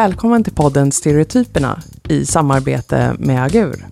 [0.00, 3.86] Välkommen till podden Stereotyperna i samarbete med Agur.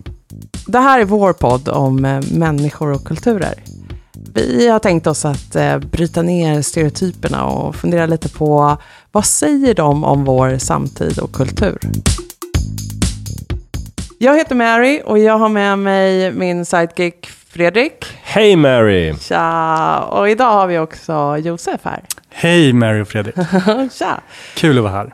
[0.67, 3.53] Det här är vår podd om eh, människor och kulturer.
[4.33, 8.77] Vi har tänkt oss att eh, bryta ner stereotyperna och fundera lite på
[9.11, 11.79] vad säger de om vår samtid och kultur?
[14.17, 18.05] Jag heter Mary och jag har med mig min sidekick Fredrik.
[18.23, 19.15] Hej Mary!
[19.19, 19.99] Tja!
[19.99, 22.03] Och idag har vi också Josef här.
[22.29, 23.35] Hej Mary och Fredrik.
[23.91, 24.21] Tja!
[24.55, 25.13] Kul att vara här.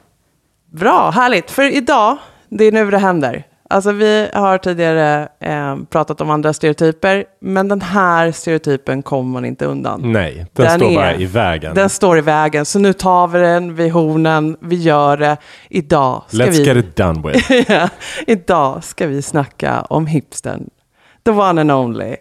[0.79, 1.51] Bra, härligt.
[1.51, 2.17] För idag,
[2.49, 3.43] det är nu det händer.
[3.69, 9.45] Alltså vi har tidigare eh, pratat om andra stereotyper, men den här stereotypen kommer man
[9.45, 10.11] inte undan.
[10.11, 11.75] Nej, den, Den står är- bara i vägen.
[11.75, 15.37] Den står i vägen, så nu tar vi den vid hornen, vi gör det.
[15.69, 17.51] Idag ska, Let's vi, get it done with.
[17.71, 17.89] Ja,
[18.27, 20.69] idag ska vi snacka om hipstern.
[21.25, 22.15] The one and only.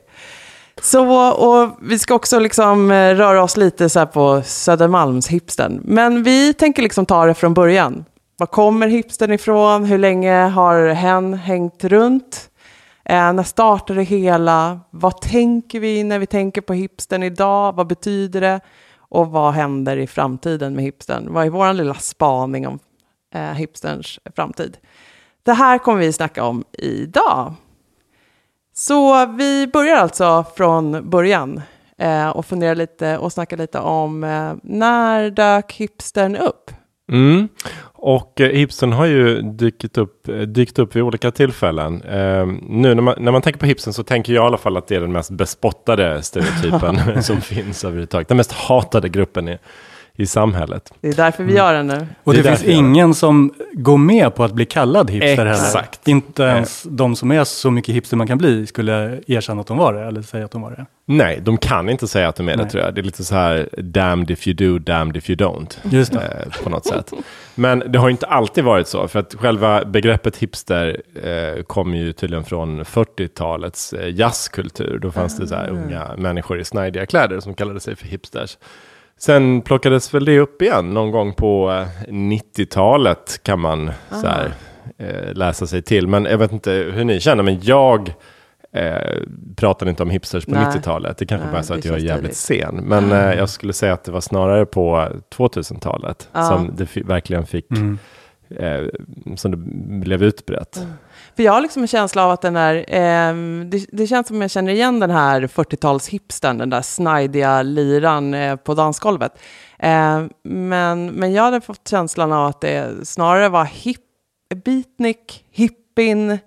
[0.82, 5.80] Så, och vi ska också liksom eh, röra oss lite så på Södermalms hipstern.
[5.84, 8.04] Men vi tänker liksom ta det från början.
[8.36, 9.84] Var kommer hipstern ifrån?
[9.84, 12.50] Hur länge har hen hängt runt?
[13.04, 14.80] Eh, när startade det hela?
[14.90, 17.72] Vad tänker vi när vi tänker på hipstern idag?
[17.72, 18.60] Vad betyder det?
[18.96, 21.32] Och vad händer i framtiden med hipstern?
[21.32, 22.78] Vad är vår lilla spaning om
[23.34, 24.76] eh, hipsterns framtid?
[25.42, 27.54] Det här kommer vi snacka om idag.
[28.74, 31.62] Så vi börjar alltså från början
[31.98, 36.70] eh, och funderar lite och snackar lite om eh, när dök hipstern upp?
[37.12, 37.48] Mm.
[37.82, 42.02] Och eh, hipstern har ju dykt upp, eh, dykt upp vid olika tillfällen.
[42.02, 44.76] Eh, nu när man, när man tänker på hipstern så tänker jag i alla fall
[44.76, 48.28] att det är den mest bespottade stereotypen som finns överhuvudtaget.
[48.28, 49.58] Den mest hatade gruppen i,
[50.16, 50.92] i samhället.
[51.00, 52.06] Det är därför vi gör den nu.
[52.24, 56.06] Och Det det, finns ingen som går med på att bli kallad hipster Exakt.
[56.06, 56.16] heller.
[56.16, 59.78] Inte ens de som är så mycket hipster man kan bli skulle erkänna att de
[59.78, 60.86] var det, eller säga att de var det.
[61.06, 62.70] Nej, de kan inte säga att de är det Nej.
[62.70, 62.94] tror jag.
[62.94, 65.76] Det är lite så här damned if you do, damned if you don't.
[65.82, 66.46] Just det.
[66.46, 67.12] Eh, på något sätt.
[67.54, 72.12] Men det har inte alltid varit så, för att själva begreppet hipster eh, kommer ju
[72.12, 74.98] tydligen från 40-talets eh, jazzkultur.
[74.98, 78.56] Då fanns det så här unga människor i snajdiga kläder som kallade sig för hipsters.
[79.18, 84.52] Sen plockades väl det upp igen någon gång på eh, 90-talet kan man så här,
[84.98, 86.08] eh, läsa sig till.
[86.08, 88.14] Men jag vet inte hur ni känner, men jag
[88.72, 89.18] eh,
[89.56, 90.64] pratade inte om hipsters på Nej.
[90.64, 91.18] 90-talet.
[91.18, 92.36] Det kanske Nej, bara är så det att jag är jävligt tidigt.
[92.64, 92.74] sen.
[92.84, 96.42] Men eh, jag skulle säga att det var snarare på 2000-talet Ja.
[96.48, 97.98] som det verkligen fick, Mm.
[98.56, 98.82] eh,
[99.36, 99.56] som det
[100.06, 100.86] blev utbrett.
[101.36, 103.34] För jag har liksom en känsla av att den är, eh,
[103.64, 108.56] det, det känns som jag känner igen den här 40-talshipstern, den där snajdiga liran eh,
[108.56, 109.38] på dansgolvet.
[109.78, 114.00] Eh, men, men jag hade fått känslan av att det snarare var hip,
[114.64, 116.38] beatnik, hippin,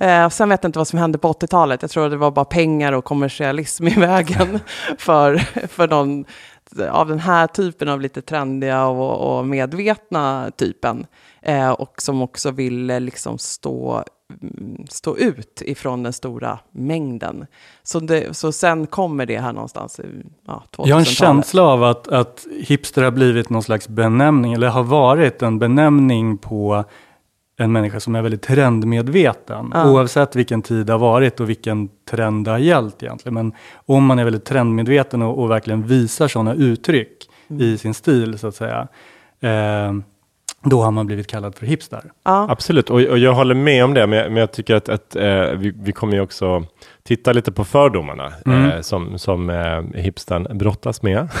[0.00, 1.82] Eh, sen vet jag inte vad som hände på 80-talet.
[1.82, 4.60] Jag tror det var bara pengar och kommersialism i vägen
[4.98, 5.36] för,
[5.68, 6.24] för någon
[6.90, 11.06] av den här typen av lite trendiga och, och medvetna typen.
[11.42, 14.04] Eh, och som också ville liksom stå,
[14.88, 17.46] stå ut ifrån den stora mängden.
[17.82, 20.00] Så, det, så sen kommer det här någonstans
[20.46, 20.88] ja, 2000-talet.
[20.88, 24.82] Jag har en känsla av att, att hipster har blivit någon slags benämning, eller har
[24.82, 26.84] varit en benämning på
[27.60, 29.70] en människa som är väldigt trendmedveten.
[29.74, 29.90] Ja.
[29.90, 33.34] Oavsett vilken tid det har varit och vilken trend det har gällt egentligen.
[33.34, 33.52] Men
[33.86, 37.28] om man är väldigt trendmedveten och, och verkligen visar sådana uttryck
[37.60, 38.88] i sin stil så att säga.
[39.40, 39.92] Eh,
[40.64, 42.02] då har man blivit kallad för hipster.
[42.24, 42.46] Ja.
[42.50, 45.16] Absolut, och, och jag håller med om det, men jag, men jag tycker att, att
[45.16, 46.64] eh, vi, vi kommer ju också
[47.02, 48.70] titta lite på fördomarna Mm.
[48.70, 51.28] eh, som, som eh, hipstern brottas med.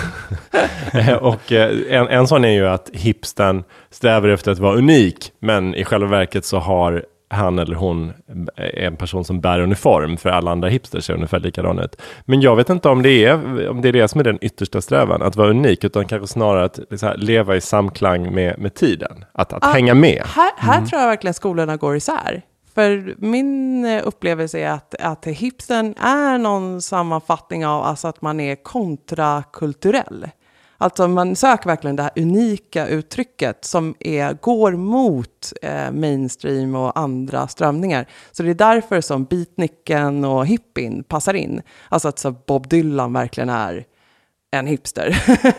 [0.92, 5.32] Eh, och eh, en, en sån är ju att hipstern strävar efter att vara unik,
[5.38, 8.12] men i själva verket så har han eller hon
[8.56, 12.00] eh, en person som bär uniform, för alla andra hipsters ser ungefär likadana ut.
[12.24, 14.80] Men jag vet inte om det är, om det är det som är den yttersta
[14.80, 19.24] strävan, att vara unik, utan kanske snarare att här, leva i samklang med, med tiden,
[19.32, 20.22] att, att Ah, hänga med.
[20.26, 22.42] Här, här tror jag verkligen skolorna går isär.
[22.74, 28.40] För min eh, upplevelse är att, att hipstern är någon sammanfattning av alltså att man
[28.40, 30.28] är kontrakulturell.
[30.80, 36.98] Alltså man söker verkligen det här unika uttrycket som är, går mot eh, mainstream och
[36.98, 38.06] andra strömningar.
[38.32, 41.62] Så det är därför som beatnicken och hippin passar in.
[41.88, 43.84] Alltså att så Bob Dylan verkligen är
[44.50, 45.16] en hipster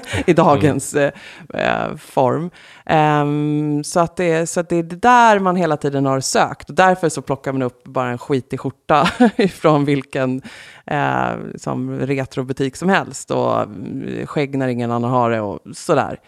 [0.30, 1.12] i dagens eh,
[1.54, 2.50] eh, form.
[2.86, 6.70] Ehm, så, att det, så att det är det där man hela tiden har sökt.
[6.70, 10.42] Och därför så plockar man upp bara en skitig skjorta ifrån vilken
[10.86, 16.20] eh, som retrobutik som helst och mm, skägg när ingen annan har det och sådär.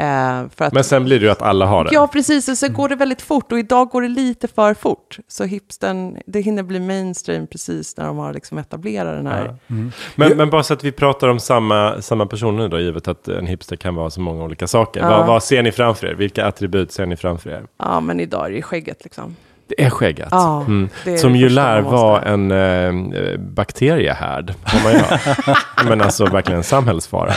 [0.00, 1.90] Eh, att, Men sen blir det ju att alla har det.
[1.92, 2.48] Ja, precis.
[2.48, 3.52] Och så går det väldigt fort.
[3.52, 5.18] Och idag går det lite för fort.
[5.28, 9.56] Så hipsten, det hinner bli mainstream precis när de har liksom etablerat den här.
[10.14, 13.46] Men, men bara så att vi pratar om samma, samma personer då, givet att en
[13.46, 15.00] hipster kan vara så många olika saker.
[15.00, 15.08] Ja.
[15.08, 16.14] Vad, vad ser ni framför er?
[16.14, 17.62] Vilka attribut ser ni framför er?
[17.78, 19.36] Ja, men idag är det skägget liksom.
[19.76, 20.28] Det är skägget.
[20.30, 20.88] Ja, Mm.
[21.04, 24.54] det är Som det ju lär vara en eh, bakteriehärd.
[25.88, 27.32] Men alltså verkligen en samhällsfara.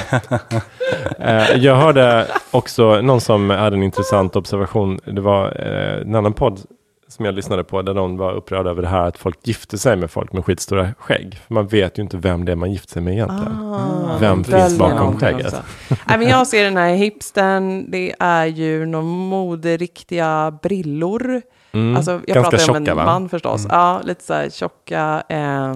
[1.20, 5.00] Eh, jag hörde också någon som hade en intressant observation.
[5.06, 6.60] Det var eh, en annan podd
[7.08, 9.96] som jag lyssnade på där någon var upprörd över det här att folk gifter sig
[9.96, 11.40] med folk med skitstora skägg.
[11.48, 13.74] För man vet ju inte vem det är man gifter sig med egentligen.
[13.74, 15.56] Ah, Vem finns bakom skägget?
[15.90, 21.42] Nej, men jag ser den här hipstern, det är ju någon moderiktiga brillor.
[21.74, 21.96] Mm.
[21.96, 23.04] Alltså, jag Ganska pratar om tjocka, en va?
[23.04, 23.06] Mm.
[23.14, 23.66] man förstås.
[23.70, 25.24] Ja, lite så här tjocka.
[25.30, 25.76] Eh,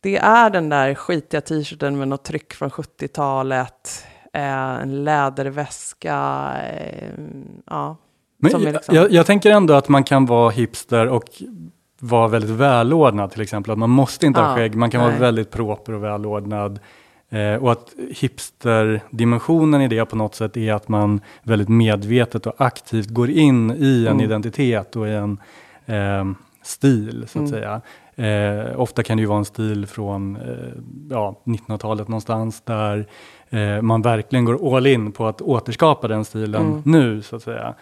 [0.00, 4.04] det är den där skitiga t-shirten med något tryck från 70-talet.
[4.32, 6.50] Eh, en läderväska.
[6.72, 7.08] Eh,
[7.70, 7.96] ja.
[8.38, 11.24] Men liksom- jag, jag tänker ändå att man kan vara hipster och
[12.00, 13.72] vara väldigt välordnad till exempel.
[13.72, 15.10] Att man måste inte ha Ja, skägg, man kan nej.
[15.10, 16.80] vara väldigt proper och välordnad.
[17.32, 22.54] Eh, och att hipsterdimensionen i det på något sätt är att man väldigt medvetet och
[22.58, 24.20] aktivt går in i en Mm.
[24.24, 25.38] identitet och i en
[25.86, 26.24] eh,
[26.62, 27.50] stil så att Mm.
[27.50, 27.80] säga.
[28.16, 30.42] Eh, ofta kan det ju vara en stil från eh,
[31.10, 33.06] ja, 1900-talet någonstans där
[33.50, 36.82] eh, man verkligen går all in på att återskapa den stilen Mm.
[36.84, 37.74] nu så att säga.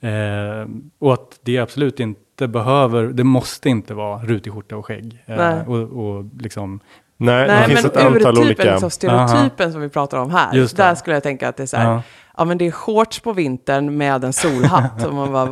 [0.00, 0.68] Eh,
[0.98, 5.22] och att det absolut inte behöver, det måste inte vara rutig skjorta och skägg.
[5.26, 6.80] Eh, och, och liksom,
[7.20, 8.62] Nej, det Nej, finns men ett antal urtypen, olika...
[8.72, 10.54] liksom, stereotypen som vi pratar om här.
[10.54, 10.82] Just det.
[10.82, 11.90] Där skulle jag tänka att det är så här.
[11.92, 12.02] Ja.
[12.36, 15.06] Ja, men det är shorts på vintern med en solhatt.
[15.06, 15.46] Och man bara,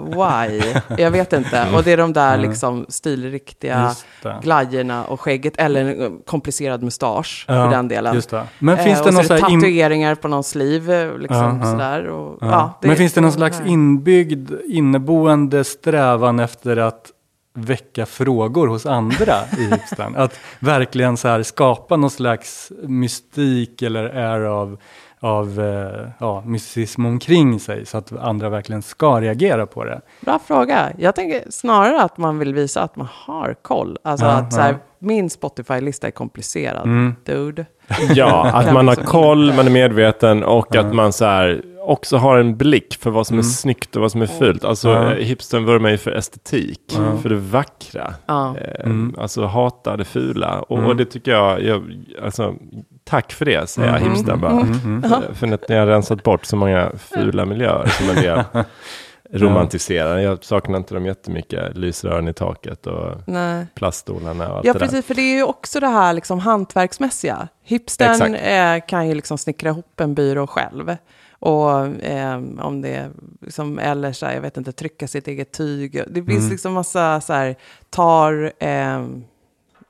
[0.49, 0.63] why?
[0.99, 1.67] Jag vet inte.
[1.75, 3.93] Och det är de där liksom stilriktiga
[4.23, 4.37] det.
[4.43, 5.57] glajjorna och skägget.
[5.57, 8.15] Eller en eh, komplicerad mustasch Ja, för den delen.
[8.15, 8.43] Just det.
[8.59, 10.45] Men Eh, finns det och så någon är det så här in- tatueringar på någon
[11.13, 11.71] eh, Liksom, ja.
[11.73, 12.07] sådär.
[12.07, 12.79] Och, Ja.
[12.83, 17.11] Men finns det någon så slags inbyggd, inneboende strävan efter att
[17.57, 20.17] väcka frågor hos andra i hipstern?
[20.17, 24.79] Att verkligen så här skapa någon slags mystik eller air av,
[25.21, 30.01] av eh, ja, mysticism omkring sig så att andra verkligen ska reagera på det.
[30.21, 30.93] Bra fråga.
[30.99, 33.99] Jag tänker snarare att man vill visa att man har koll.
[34.03, 34.77] Alltså Ja, att så här.
[35.07, 37.15] Min Spotify-lista är komplicerad, Mm.
[37.25, 37.67] dude.
[38.15, 42.39] Ja, att man har koll, man är medveten och att man så här också har
[42.39, 44.65] en blick för vad som är snyggt och vad som är fult.
[44.65, 46.81] Alltså eh, hipstern vurmar ju för estetik,
[47.23, 48.15] för det vackra.
[48.29, 50.61] Eh, Alltså hata det fula.
[50.61, 52.55] Och, och det tycker jag, jag alltså,
[53.05, 54.61] tack för det säger jag hipstern bara.
[55.17, 58.43] Eh, För att ni har rensat bort så många fula miljöer som en del
[59.31, 60.19] romantiserar.
[60.19, 63.67] Jag saknar inte dem jättemycket, lysrören i taket och Nej.
[63.75, 64.87] plaststolarna och allt Ja, det där.
[64.87, 67.49] precis, för det är ju också det här liksom hantverksmässiga.
[67.63, 70.97] Hipstern eh, kan ju liksom snickra ihop en byrå själv.
[71.39, 71.71] Och
[72.05, 75.93] eh, om det liksom, eller så här, jag vet inte, trycka sitt eget tyg.
[76.09, 76.51] Det finns Mm.
[76.51, 77.57] liksom massa så här,
[77.91, 78.53] tar...
[78.59, 79.07] Eh,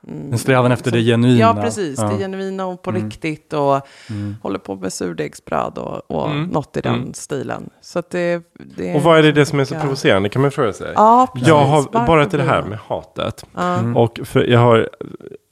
[0.08, 1.38] En strävan efter det genuina.
[1.40, 1.98] Ja, precis.
[1.98, 2.08] Ja.
[2.08, 3.04] Det genuina och på Mm.
[3.04, 3.52] riktigt.
[3.52, 3.80] Och
[4.10, 4.36] Mm.
[4.42, 6.44] håller på med surdegsbröd och, och Mm.
[6.46, 7.14] något i den Mm.
[7.14, 7.70] stilen.
[7.80, 8.42] Så att det,
[8.76, 10.92] det Och vad är det, det som är så provocerande kan man fråga sig.
[10.94, 11.48] Ja, precis.
[11.48, 13.46] Jag har Varför bara till det här med hatet.
[13.54, 13.74] Ja.
[13.78, 13.96] Mm.
[13.96, 14.88] Och för jag har,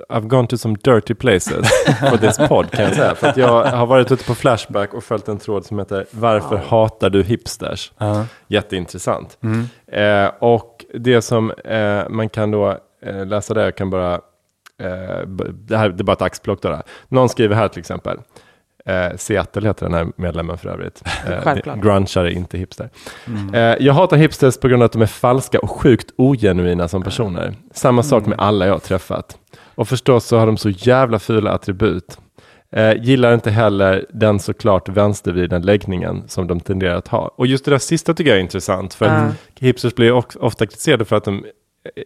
[0.08, 1.68] I've gone to some dirty places
[2.10, 3.14] for this pod kan jag säga.
[3.14, 6.56] För att jag har varit ute på Flashback och följt en tråd som heter Varför
[6.56, 7.92] hatar du hipsters?
[7.98, 8.24] Ja.
[8.46, 9.38] Jätteintressant.
[9.42, 9.66] Mm.
[10.26, 14.20] Eh, och det som eh, man kan då eh, läsa där, jag kan bara,
[14.82, 16.68] eh, det här det är bara ett axplock då.
[16.68, 16.82] då.
[17.08, 18.18] Någon skriver här till exempel,
[18.86, 21.02] eh, Seattle heter den här medlemmen för övrigt.
[21.26, 21.76] Eh.
[21.76, 22.90] Grunchare, inte hipster.
[23.26, 23.54] Mm.
[23.54, 27.02] Eh, jag hatar hipsters på grund av att de är falska och sjukt ogenuina som
[27.02, 27.54] personer.
[27.72, 29.38] Samma sak med alla jag har träffat.
[29.74, 32.18] Och förstås så har de så jävla fula attribut.
[32.72, 37.34] Eh, gillar inte heller den såklart vänstervridna läggningen som de tenderar att ha.
[37.36, 38.94] Och just det där sista tycker jag är intressant.
[38.94, 41.44] För att hipsters blir ofta kritiserade för att de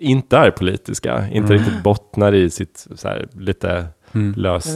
[0.01, 4.35] inte är politiska, inte riktigt bottnar i sitt så här, lite Mm.
[4.37, 4.67] löst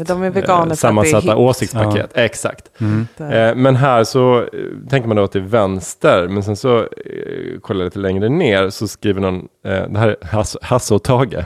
[0.72, 2.10] är sammansatta åsiktspaket.
[2.14, 2.80] Exakt.
[2.80, 3.06] Mm.
[3.18, 4.48] Eh, men här så eh,
[4.90, 8.28] tänker man då att det är vänster, men sen så eh, kollar jag lite längre
[8.28, 11.34] ner så skriver någon, eh, det här är Hasse, Hasse och Tage,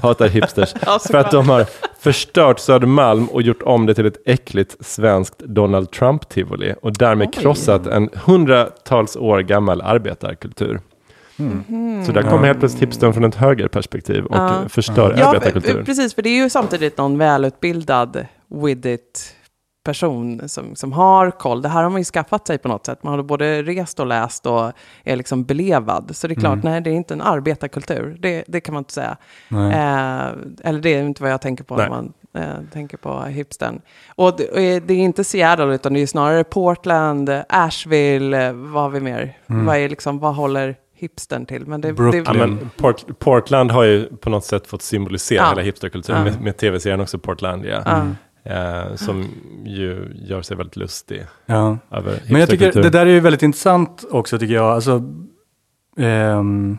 [0.00, 1.66] hatar hipsters, Ja, för att de har
[2.00, 7.42] förstört Södermalm och gjort om det till ett äckligt svenskt Donald Trump-tivoli och därmed Oj.
[7.42, 10.80] krossat en hundratals år gammal arbetarkultur.
[12.06, 14.68] Så där kommer helt plötsligt hipstern från ett högerperspektiv och Ja.
[14.68, 15.74] förstör Ja, arbetarkultur.
[15.78, 19.34] p- precis, för det är ju samtidigt någon välutbildad with it
[19.84, 21.62] person som, som har koll.
[21.62, 23.02] Det här har man ju skaffat sig på något sätt.
[23.02, 24.72] Man har både rest och läst och
[25.04, 26.10] är liksom belevad.
[26.16, 28.16] Så det är klart, nej, det är inte en arbetarkultur.
[28.20, 29.16] Det, det kan man inte säga.
[29.50, 30.26] Eh,
[30.68, 31.84] eller det är inte vad jag tänker på Nej.
[31.88, 33.80] när man jag tänker på hipstern.
[34.14, 34.56] Och det, och
[34.86, 39.36] det är inte Seattle, utan det är snarare Portland, Asheville, eh, vad har vi mer?
[39.46, 41.66] Vad, är liksom, vad håller hipstern till?
[41.66, 42.24] Men det, Brooklyn.
[42.26, 45.48] Ja, men Port, Portland har ju på något sätt fått symbolisera Ja.
[45.50, 46.32] hela hipsterkulturen Ja.
[46.32, 47.82] med, med tv-serien också Portlandia.
[47.86, 48.06] Ja.
[48.44, 49.24] Eh, som
[49.66, 51.78] ju gör sig väldigt lustig Ja.
[51.90, 54.64] över Men jag tycker det där är ju väldigt intressant också tycker jag.
[54.70, 55.02] Alltså,
[55.98, 56.78] ehm,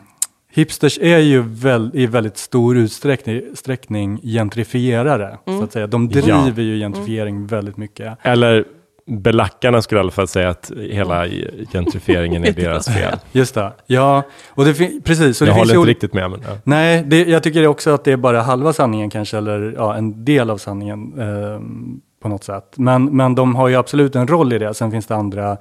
[0.52, 5.38] hipsters är ju väl, i väldigt stor utsträckning sträckning gentrifierare.
[5.46, 5.58] Mm.
[5.58, 5.86] Så att säga.
[5.86, 8.18] De driver ju gentrifiering väldigt mycket.
[8.22, 8.64] Eller
[9.06, 11.26] belackarna skulle i alla fall säga att hela
[11.72, 13.18] gentrifieringen är deras fel.
[13.32, 13.72] Just det.
[13.86, 15.40] Ja, och det precis.
[15.40, 16.30] Och jag det finns håller ju inte riktigt med.
[16.30, 16.58] Men, ja.
[16.64, 20.24] Nej, det, jag tycker också att det är bara halva sanningen kanske, eller ja, en
[20.24, 22.74] del av sanningen ehm, på något sätt.
[22.76, 24.74] Men, men de har ju absolut en roll i det.
[24.74, 25.56] Sen finns det andra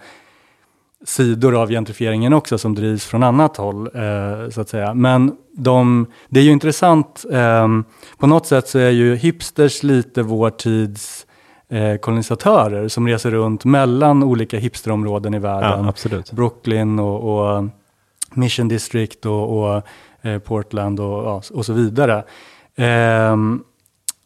[1.06, 4.94] sidor av gentrifieringen också som drivs från annat håll, eh, så att säga.
[4.94, 7.84] Men de, det är ju intressant, ehm,
[8.18, 11.26] på något sätt så är ju hipsters lite vår tids
[11.74, 15.70] eh, kolonisatörer som reser runt mellan olika hipsterområden i världen.
[16.32, 16.36] ja.
[16.36, 17.64] Brooklyn och, och
[18.34, 19.82] Mission District och, och
[20.22, 22.24] eh, Portland och, och så vidare.
[22.76, 23.64] Ehm,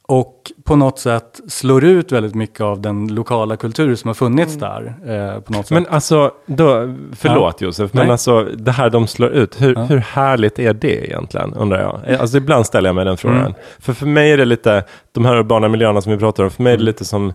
[0.09, 4.55] och på något sätt slår ut väldigt mycket av den lokala kultur som har funnits
[4.55, 4.93] där.
[5.05, 5.71] Eh, på något sätt.
[5.75, 8.11] Men alltså, då, förlåt Josef, men Nej.
[8.11, 9.83] alltså det här de slår ut, hur, Ja.
[9.83, 12.15] hur härligt är det egentligen, undrar jag?
[12.15, 13.39] Alltså ibland ställer jag mig den frågan.
[13.39, 13.53] Mm.
[13.79, 16.63] För för mig är det lite, de här urbana miljöerna som vi pratar om, för
[16.63, 17.33] mig är det lite som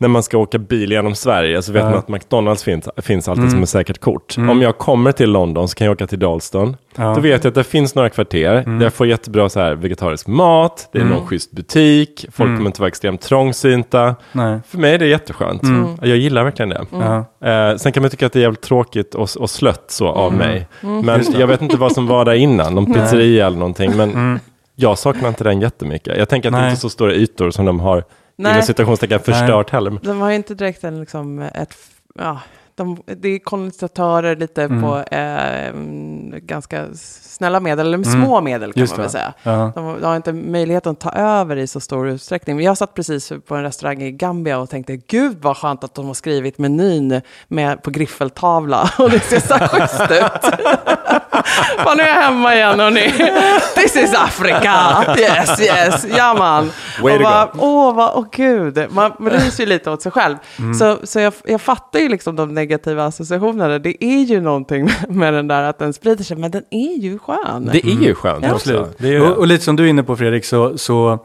[0.00, 1.90] när man ska åka bil genom Sverige så vet Ja.
[1.90, 3.50] man att McDonalds finns, finns alltid Mm.
[3.50, 4.36] som ett säkert kort.
[4.36, 4.50] Mm.
[4.50, 6.76] Om jag kommer till London så kan jag åka till Dalston.
[6.96, 7.14] Ja.
[7.14, 10.26] Då vet jag att det finns några kvarter där jag får jättebra så här vegetarisk
[10.26, 11.14] mat, det är Mm.
[11.14, 12.56] någon schysst butik, folk Mm.
[12.58, 14.14] kommer inte vara extremt trångsynta.
[14.32, 14.58] Nej.
[14.68, 15.62] För mig är det jätteskönt.
[15.62, 15.96] Mm.
[16.02, 17.24] Jag gillar verkligen det.
[17.50, 20.32] Eh, sen kan man tycka att det är jävligt tråkigt och, och slött så av
[20.32, 20.66] mig.
[20.80, 21.20] Men Mm.
[21.32, 21.38] Det.
[21.38, 22.94] jag vet inte vad som var där innan, någon Nej.
[23.02, 23.92] pizzeria eller någonting.
[23.96, 24.38] Men Mm.
[24.74, 26.16] jag saknar inte den jättemycket.
[26.18, 26.70] Jag tänker att det Nej.
[26.70, 28.04] inte är så stora ytor som de har
[28.38, 29.98] inom Nej, citationstecken förstört heller.
[30.02, 31.76] de har ju inte direkt en, liksom, ett...
[32.14, 32.40] Ja,
[32.78, 34.82] de, det är kolonisatörer lite Mm.
[34.82, 39.32] på eh, mm, ganska snälla medel, eller små medel kan Just man väl säga.
[39.42, 39.72] Ja.
[39.74, 42.56] De, de har inte möjlighet att ta över i så stor utsträckning.
[42.56, 45.94] Men jag satt precis på en restaurang i Gambia och tänkte, gud vad skönt att
[45.94, 48.90] de har skrivit menyn med, på griffeltavla.
[48.98, 50.54] Och det ser så schysst ut.
[51.84, 53.12] Fan, nu är jag hemma igen hörni.
[53.74, 55.04] This is Africa.
[55.18, 56.06] Yes, yes.
[56.16, 56.70] Ja man.
[57.02, 58.86] Way och bara, åh, vad, åh gud.
[58.90, 60.36] Man ryser ju lite åt sig själv.
[60.58, 60.74] Mm.
[60.74, 63.78] Så, så jag, jag fattar ju liksom de negativa associationerna.
[63.78, 67.18] Det är ju någonting med den där att den sprider sig, men den är ju
[67.18, 67.70] skön.
[67.72, 68.54] Det är ju skönt Ja.
[68.54, 68.70] också.
[68.76, 68.98] Absolut.
[68.98, 71.18] Det är ju och, och lite som du är inne på Fredrik, så, så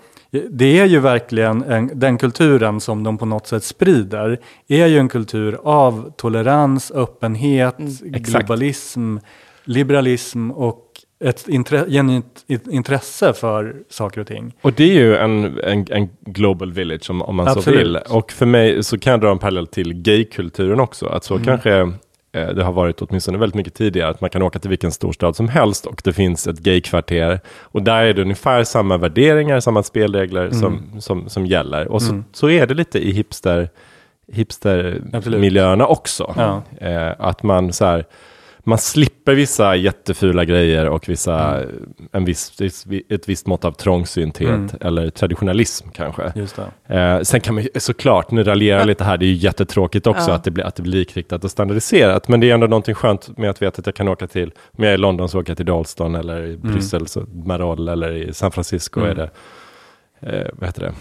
[0.49, 4.97] det är ju verkligen en, den kulturen som de på något sätt sprider, är ju
[4.97, 7.75] en kultur av tolerans, öppenhet,
[8.13, 8.45] Exakt.
[8.47, 9.17] globalism,
[9.65, 10.82] liberalism och
[11.23, 14.53] ett intre, genuint intresse för saker och ting.
[14.61, 17.79] Och det är ju en, en, en global village om, om man så Absolut.
[17.79, 17.97] vill.
[18.09, 21.05] Och för mig så kan jag dra en parallell till gaykulturen också.
[21.05, 21.71] Att så kanske
[22.31, 24.09] eh, det har varit åtminstone väldigt mycket tidigare.
[24.09, 27.39] Att man kan åka till vilken storstad som helst och det finns ett gaykvarter.
[27.59, 31.87] Och där är det ungefär samma värderingar, samma spelregler som, som, som gäller.
[31.87, 33.69] Och så, så är det lite i hipster
[34.31, 36.33] hipstermiljöerna också.
[36.37, 36.61] Ja.
[36.87, 38.05] Eh, att man så här,
[38.65, 41.63] man slipper vissa jättefula grejer och vissa,
[42.11, 42.61] en viss,
[43.09, 44.69] ett visst mått av trångsynthet Mm.
[44.81, 46.31] eller traditionalism kanske.
[46.35, 46.95] Just det.
[46.99, 50.07] Eh, sen kan man ju såklart, nu raljerar jag lite här, det är ju jättetråkigt
[50.07, 50.35] också Ja.
[50.35, 52.27] att, det blir, att det blir likriktat och standardiserat.
[52.27, 54.83] Men det är ändå någonting skönt med att veta att jag kan åka till, om
[54.83, 58.11] jag är i London så åker jag till Dalston eller i Bryssel, så Marol eller
[58.11, 59.11] i San Francisco Mm.
[59.11, 59.29] är det,
[60.39, 60.93] eh, vad heter det?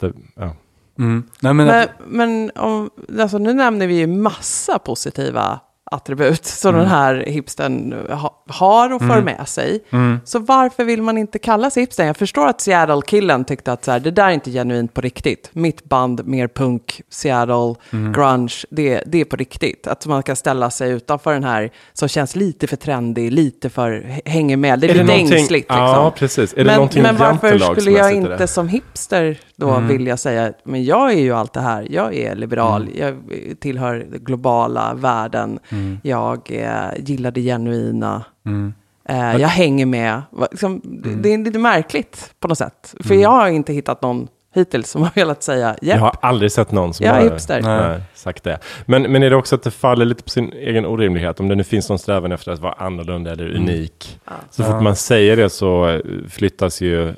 [0.00, 0.56] det ja.
[0.98, 1.22] Mm.
[1.40, 5.60] Nej, men, Men, men om, alltså, nu nämner vi ju massa positiva
[5.92, 9.84] attribut som den här hipstern ha, har och för med sig.
[9.90, 10.20] mm.
[10.24, 12.04] Så varför vill man inte kalla sig hipster?
[12.06, 15.50] Jag förstår att Seattle-killen tyckte att så här, det där är inte genuint på riktigt.
[15.52, 17.74] Mitt band, mer punk, Seattle,
[18.14, 19.86] grunge, det, det är på riktigt.
[19.86, 24.20] Att man kan ställa sig utanför den här som känns lite för trendig, lite för
[24.24, 24.78] hänger med.
[24.80, 25.76] Det är, lite någonting- ängsligt liksom.
[25.78, 26.52] Ja, precis.
[26.52, 28.32] Är det men, någonting men varför skulle jag jantelagsmässigt i det?
[28.34, 29.88] inte som hipster då Mm.
[29.88, 33.16] vilja säga, men jag är ju allt det här, jag är liberal, jag
[33.60, 35.58] tillhör den globala världen,
[36.02, 38.72] jag eh, gillar det genuina, Mm.
[39.08, 40.22] eh, jag hänger med.
[40.50, 41.22] Liksom, det- Mm.
[41.22, 45.02] Det är lite märkligt på något sätt, för jag har inte hittat någon hittills som
[45.02, 47.60] har velat säga, Jag japp, har aldrig sett någon som jag är har hipster.
[47.62, 47.88] Nej.
[47.88, 48.58] nej, sagt det.
[48.86, 51.40] Men, men är det också att det faller lite på sin egen orimlighet?
[51.40, 54.20] Om det nu finns någon strävan efter att vara annorlunda eller unik.
[54.50, 57.14] Så fort man säger det så flyttas ju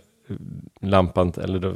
[0.87, 1.73] lampan, eller då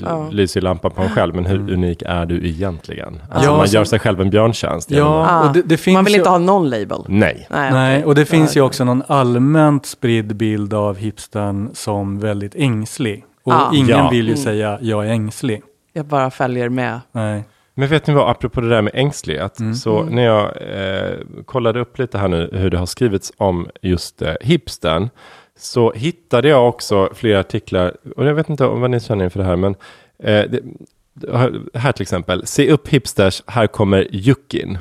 [0.00, 0.28] Ja.
[0.30, 1.34] lyser lampan på en själv.
[1.34, 3.22] Men hur unik är du egentligen?
[3.30, 4.90] Alltså Ja, man gör sig själv en björntjänst.
[4.90, 6.18] Ja, Ah, och det, det finns man vill ju...
[6.18, 7.04] inte ha någon label.
[7.08, 7.46] Nej.
[7.50, 13.24] Nej, och det finns ju också någon allmänt spridd bild av hipstern som väldigt ängslig
[13.44, 13.70] Och Ja.
[13.74, 14.08] ingen Ja.
[14.10, 14.44] vill ju Mm.
[14.44, 15.62] säga jag är ängslig.
[15.92, 17.00] Jag bara följer med.
[17.12, 17.44] Nej.
[17.74, 19.74] Men vet ni vad, apropå det där med ängslig, att Mm.
[19.74, 20.14] så Mm.
[20.14, 24.32] när jag eh, kollade upp lite här nu hur det har skrivits om just eh,
[24.40, 25.08] hipstern,
[25.58, 29.40] så hittade jag också flera artiklar, och jag vet inte om vad ni känner inför
[29.40, 29.74] det här, men
[30.18, 30.62] eh, det,
[31.74, 34.78] här till exempel, se upp hipsters, här kommer Juckin.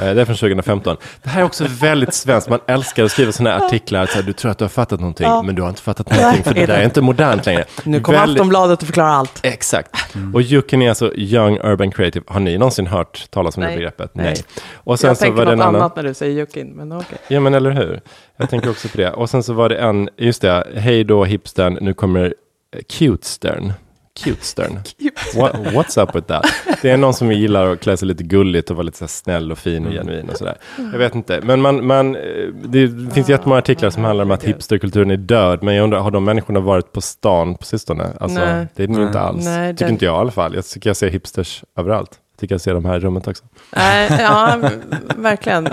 [0.00, 0.96] Eh, Det är från 2015.
[1.22, 2.48] Det här är också väldigt svenskt.
[2.50, 4.06] Man älskar att skriva sådana här artiklar.
[4.06, 5.42] Så här, du tror att du har fattat någonting, Ja.
[5.42, 6.44] men du har inte fattat någonting.
[6.44, 7.64] För det där är inte modernt längre.
[7.84, 9.40] Nu kommer Väldigt- Aftonbladet att förklara allt.
[9.42, 9.90] Exakt.
[10.34, 12.24] Och Jukin är alltså Young Urban Creative.
[12.28, 13.76] Har ni någonsin hört talas om det Nej.
[13.76, 14.10] begreppet?
[14.14, 14.34] Nej.
[14.74, 15.80] Och sen jag så tänker var det något annan...
[15.80, 17.18] annat när du säger Jukin, men okej.
[17.28, 18.00] Ja men eller hur.
[18.36, 19.10] Jag tänker också på det.
[19.12, 22.34] Och sen så var det en, just det, hej då hipstern, nu kommer
[22.88, 23.72] cutestern.
[24.24, 24.78] Cutestern.
[25.36, 26.44] What, what's up with that?
[26.82, 29.08] Det är någon som gillar att klä sig lite gulligt och vara lite så här
[29.08, 30.56] snäll och fin och genuin och sådär.
[30.92, 32.22] Jag vet inte, men man, man, eh,
[32.64, 36.10] det finns jättemånga artiklar som handlar om att hipsterkulturen är död, men jag undrar, har
[36.10, 38.06] de människorna varit på stan på sistone?
[38.20, 38.66] Alltså, Nej.
[38.76, 39.44] det är de inte alls.
[39.44, 40.54] Nej, tycker det- inte jag i alla fall.
[40.54, 42.10] Jag tycker jag ser hipsters överallt.
[42.34, 43.44] Jag tycker jag ser de här i rummet också.
[43.76, 44.56] Nej, ja,
[45.16, 45.68] verkligen.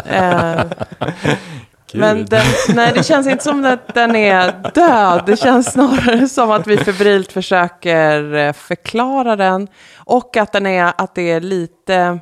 [1.93, 2.45] Eh, men den,
[2.75, 5.23] nej, det känns inte som att den är död.
[5.25, 9.67] Det känns snarare som att vi febrilt försöker eh, förklara den.
[9.97, 12.19] Och att, den är, att det är lite,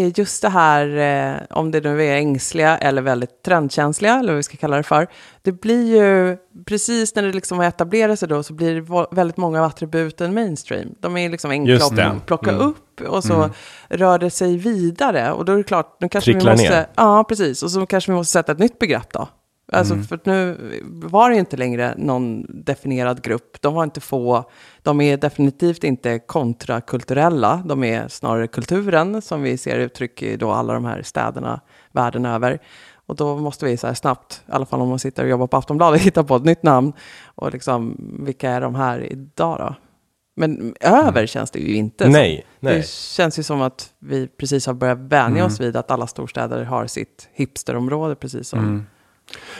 [0.00, 4.42] just det här, eh, om det nu är ängsliga eller väldigt trendkänsliga, eller vad vi
[4.42, 5.06] ska kalla det för.
[5.42, 9.36] Det blir ju, precis när det liksom har etablerat sig då, så blir det väldigt
[9.36, 10.94] många av attributen mainstream.
[11.00, 11.74] De är liksom enkla
[12.06, 12.62] att plocka Mm.
[12.62, 13.50] upp och så
[13.88, 15.32] rör det sig vidare.
[15.32, 16.76] Och då är det klart, nu kanske Tricklar vi måste...
[16.76, 16.86] ner.
[16.96, 17.62] Ja, precis.
[17.62, 19.28] Och så kanske vi måste sätta ett nytt begrepp då.
[19.72, 20.56] Alltså, för att nu
[20.92, 23.56] var det inte längre någon definierad grupp.
[23.60, 24.50] De var inte få.
[24.82, 27.62] De är definitivt inte kontrakulturella.
[27.66, 31.60] De är snarare kulturen som vi ser uttryck i då alla de här städerna
[31.92, 32.58] världen över.
[33.06, 35.46] Och då måste vi så här snabbt, i alla fall om man sitter och jobbar
[35.46, 36.92] på Aftonbladet, hitta på ett nytt namn.
[37.24, 39.74] Och liksom, vilka är de här idag då?
[40.36, 42.08] Men över känns det ju inte.
[42.08, 42.76] Nej, nej.
[42.76, 46.64] Det känns ju som att vi precis har börjat vänja oss vid att alla storstäder
[46.64, 48.58] har sitt hipsterområde, precis som...
[48.58, 48.86] Mm.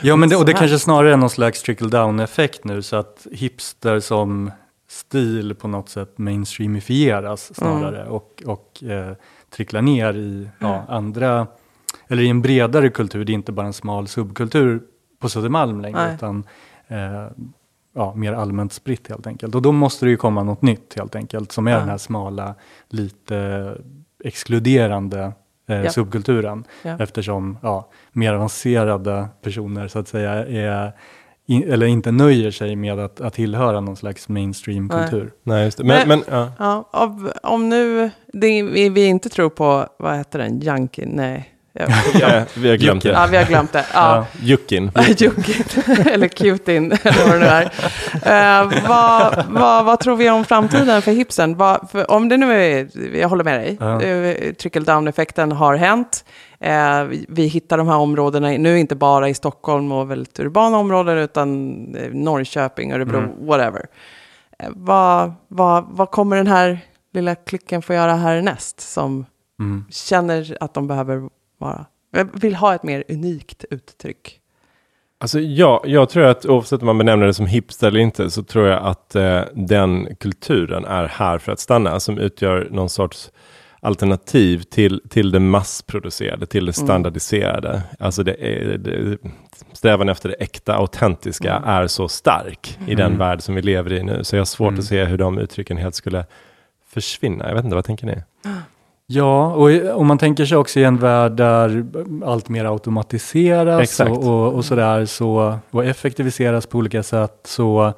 [0.01, 3.99] Ja, men det, och det kanske snarare är någon slags trickle-down-effekt nu, så att hipster
[3.99, 4.51] som
[4.87, 9.13] stil på något sätt mainstreamifieras snarare och, och eh,
[9.49, 11.47] tricklar ner i ja, andra,
[12.07, 13.25] eller i en bredare kultur.
[13.25, 14.81] Det är inte bara en smal subkultur
[15.19, 16.15] på Södermalm längre, Nej.
[16.15, 16.43] utan
[16.87, 17.27] eh,
[17.95, 19.55] ja, mer allmänt spritt helt enkelt.
[19.55, 21.79] Och då måste det ju komma något nytt helt enkelt, som är Ja.
[21.79, 22.55] den här smala,
[22.89, 23.71] lite
[24.23, 25.31] exkluderande
[25.67, 25.89] eh, Ja.
[25.91, 26.63] subkulturen.
[26.83, 26.97] Ja.
[26.99, 30.91] Eftersom ja, mer avancerade personer så att säga är,
[31.45, 35.31] in, eller inte nöjer sig med att, att tillhöra någon slags mainstream-kultur.
[35.43, 35.83] nej just det.
[35.83, 36.51] Men, Men- men, ja.
[36.59, 41.09] Ja, av, om nu det, vi, vi inte tror på, vad heter den, Junkin?
[41.13, 41.49] Nej.
[41.75, 41.85] Ja,
[42.19, 43.31] Ja, vi har glömt ja, det.
[43.31, 43.85] vi har glömt det.
[43.93, 44.25] Ja.
[44.41, 44.91] Juckin.
[45.17, 45.63] Jukin,
[46.11, 48.61] eller Cutin, eller vad det nu är.
[48.61, 51.57] Eh, vad, vad, vad tror vi om framtiden för hipsen?
[51.57, 54.01] Vad, för om det nu är, jag håller med dig, Ja.
[54.01, 56.25] uh, trickle down-effekten har hänt.
[56.59, 60.77] Eh, vi, vi hittar de här områdena, nu inte bara i Stockholm och väldigt urbana
[60.77, 61.73] områden, utan
[62.11, 63.45] Norrköping, Örebro, Mm.
[63.45, 63.85] whatever.
[64.69, 66.79] Vad, vad, vad kommer den här
[67.13, 69.25] lilla klicken få göra härnäst, som
[69.59, 69.85] Mm.
[69.89, 71.21] känner att de behöver
[71.63, 71.85] vara,
[72.33, 74.39] vill ha ett mer unikt uttryck?
[75.17, 78.43] Alltså jag, jag tror att oavsett om man benämner det som hipster eller inte så
[78.43, 83.31] tror jag att eh, den kulturen är här för att stanna som utgör någon sorts
[83.79, 87.81] alternativ till, till det massproducerade, till det standardiserade.
[87.99, 89.17] Alltså det är, det,
[89.73, 94.03] strävan efter det äkta, autentiska är så stark i den värld som vi lever i
[94.03, 94.23] nu.
[94.23, 96.25] Så jag har svårt att se hur de uttrycken helt skulle
[96.87, 97.47] försvinna.
[97.47, 98.21] Jag vet inte, vad tänker ni?
[99.15, 101.85] Ja, och om man tänker sig också i en värld där
[102.25, 107.93] allt mer automatiseras och, och, och sådär så, och effektiviseras på olika sätt så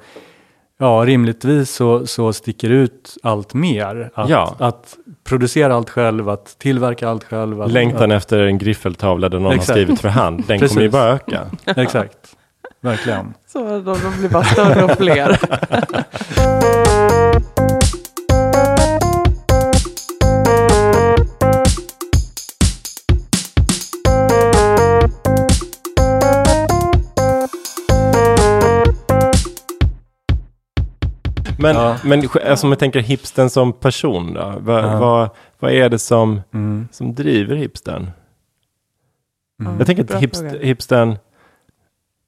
[0.78, 4.10] ja, rimligtvis så, så sticker ut allt mer.
[4.14, 4.56] Att, Ja.
[4.58, 7.62] att producera allt själv, att tillverka allt själv.
[7.62, 9.68] Att, Längtan efter en griffeltavla där någon Exakt.
[9.68, 11.40] har skrivit för hand, den kommer ju bara öka.
[11.64, 12.18] Att, exakt,
[12.80, 13.34] verkligen.
[13.52, 15.38] Så de, de blir bara större och fler.
[31.58, 31.96] Men, Ja.
[32.04, 34.98] men alltså, om jag tänker hipsten som person då, vad, Ja.
[34.98, 36.88] vad, vad är det som, Mm.
[36.92, 38.10] som driver hipstern?
[39.60, 39.74] Mm.
[39.78, 40.58] Jag tänker att hipst, fråga.
[40.64, 41.18] hipstern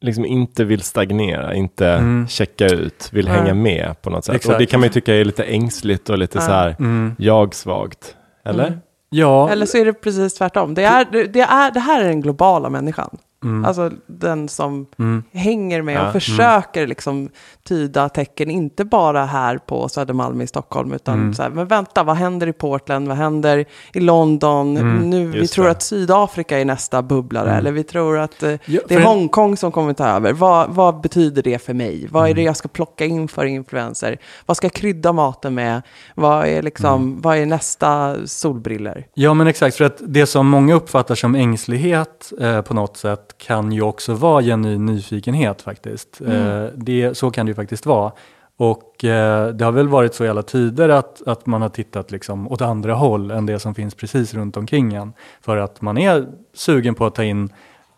[0.01, 2.29] liksom inte vill stagnera, inte Mm.
[2.29, 3.39] checka ut, vill Nej.
[3.39, 4.35] hänga med på något sätt.
[4.35, 4.53] Exakt.
[4.55, 6.43] Och det kan man ju tycka är lite ängsligt och lite Ja.
[6.43, 7.15] så här Mm.
[7.19, 8.17] jag-svagt.
[8.45, 8.67] Eller?
[8.67, 8.79] Mm.
[9.11, 10.75] Ja, Eller så är det precis tvärtom.
[10.75, 13.19] Det, är, det, är, det här är den globala människan.
[13.45, 13.65] Mm.
[13.65, 15.23] Alltså den som Mm.
[15.33, 16.07] hänger med Ja.
[16.07, 17.29] och försöker liksom
[17.65, 21.35] tyda tecken, inte bara här på Södermalm i Stockholm, utan Mm.
[21.35, 25.49] så här, men vänta, vad händer i Portland, vad händer i London, Mm, nu, vi
[25.49, 25.71] tror det.
[25.71, 27.59] att Sydafrika är nästa bubblare, Mm.
[27.59, 30.33] eller vi tror att eh, Ja, det är Hongkong som kommer ta över.
[30.33, 32.09] Vad, vad betyder det för mig?
[32.11, 32.45] Vad är det Mm.
[32.47, 34.19] jag ska plocka in för influenser?
[34.47, 35.83] Vad ska jag krydda maten med?
[36.15, 37.21] Vad är, liksom, Mm.
[37.21, 39.07] vad är nästa solbriller?
[39.15, 43.25] Ja men exakt, för att det som många uppfattar som ängslighet eh, på något sätt
[43.39, 46.21] kan ju också vara genuin nyfikenhet faktiskt.
[46.21, 46.33] Mm.
[46.33, 48.13] Eh, det, så kan det ju faktiskt vara.
[48.57, 52.11] Och eh, det har väl varit så i alla tider att, att man har tittat
[52.11, 55.13] liksom åt andra håll än det som finns precis runt omkring en.
[55.41, 57.53] För att man är sugen på att ta in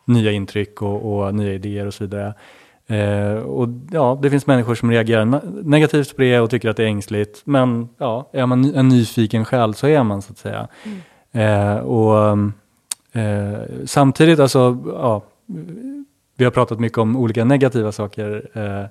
[0.05, 2.35] nya intryck och, och nya idéer och så vidare.
[2.87, 6.83] Eh, och ja, det finns människor som reagerar negativt på det och tycker att det
[6.83, 7.43] är ängsligt.
[7.45, 10.69] Men ja, är man en nyfiken själ så är man så att säga.
[11.33, 12.39] Eh, och
[13.13, 15.23] eh, samtidigt, alltså, ja,
[16.37, 18.85] vi har pratat mycket om olika negativa saker eh,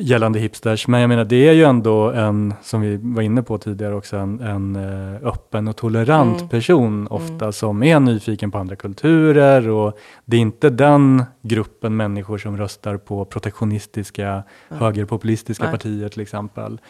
[0.00, 3.58] gällande hipsters, men jag menar det är ju ändå en, som vi var inne på
[3.58, 6.48] tidigare också, en, en eh, öppen och tolerant Mm.
[6.48, 12.38] person ofta som är nyfiken på andra kulturer och det är inte den gruppen människor
[12.38, 15.72] som röstar på protektionistiska, högerpopulistiska Nej.
[15.72, 16.80] partier till exempel.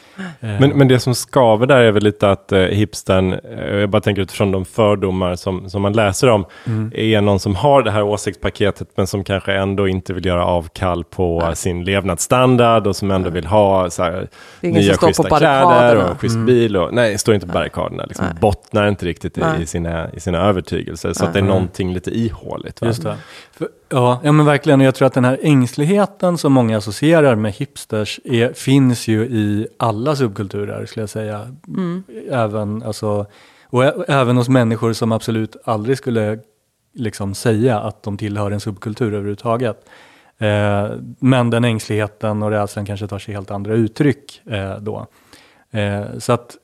[0.41, 3.91] Eh, Men, men det som skaver där är väl lite att eh, hipstern, eh, jag
[3.91, 6.93] bara tänker utifrån de fördomar som, som man läser om, Mm.
[6.95, 11.05] är någon som har det här åsiktspaketet men som kanske ändå inte vill göra avkall
[11.05, 14.29] på sin levnadsstandard och som ändå vill ha så här,
[14.61, 16.47] nya schyssta kläder och schysst Mm.
[16.47, 16.77] bil.
[16.77, 18.35] Och, nej, står inte på barrikaderna, liksom, Nej.
[18.41, 21.13] bottnar inte riktigt i, i, sina, i sina övertygelser.
[21.13, 21.55] Så att det är Mm.
[21.55, 22.81] någonting lite ihåligt.
[22.81, 22.87] Va?
[22.87, 23.17] Just det.
[23.53, 24.81] För, ja, ja, men verkligen.
[24.81, 29.23] Och jag tror att den här ängsligheten som många associerar med hipsters är, finns ju
[29.25, 31.57] i alla subkulturer, skulle jag säga.
[31.69, 32.03] Mm.
[32.31, 33.27] Även, alltså,
[33.71, 36.39] och även hos människor som absolut aldrig skulle
[36.95, 39.85] liksom säga att de tillhör en subkultur överhuvudtaget.
[40.39, 45.07] Eh, men den ängsligheten och rädslan kanske tar sig helt andra uttryck eh, då.
[45.71, 46.57] Eh, så att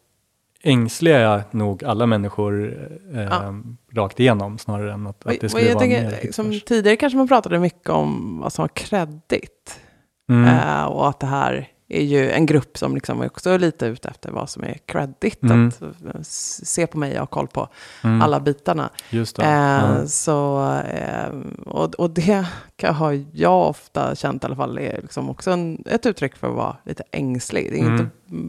[0.63, 2.79] ängsliga är nog alla människor
[3.15, 3.55] eh, Ja.
[3.93, 7.29] rakt igenom snarare än att, att det skulle jag vara tänker, som tidigare kanske man
[7.29, 9.81] pratade mycket om vad som var kreddigt.
[10.29, 10.45] Mm.
[10.59, 14.09] Eh, och att det här är ju en grupp som liksom är också lite ute
[14.09, 15.43] efter vad som är kreddigt.
[15.43, 15.69] Mm.
[15.69, 17.69] Att eh, se på mig, jag har koll på
[18.05, 18.23] Mm.
[18.23, 18.91] alla bitarna.
[19.11, 19.39] Just.
[19.39, 20.07] Eh, Ja.
[20.07, 21.29] Så, eh,
[21.67, 25.85] och, och det kan, har jag ofta känt i alla fall är liksom också en,
[25.87, 27.71] ett uttryck för att vara lite ängslig.
[27.73, 27.93] Det är Mm.
[28.01, 28.07] inte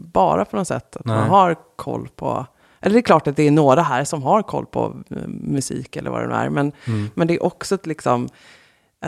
[0.08, 1.28] bara på något sätt att man Nej.
[1.28, 2.46] har koll på,
[2.80, 5.96] eller det är klart att det är några här som har koll på eh, musik
[5.96, 7.10] eller vad det nu är, men, Mm.
[7.14, 8.28] men det är också ett liksom,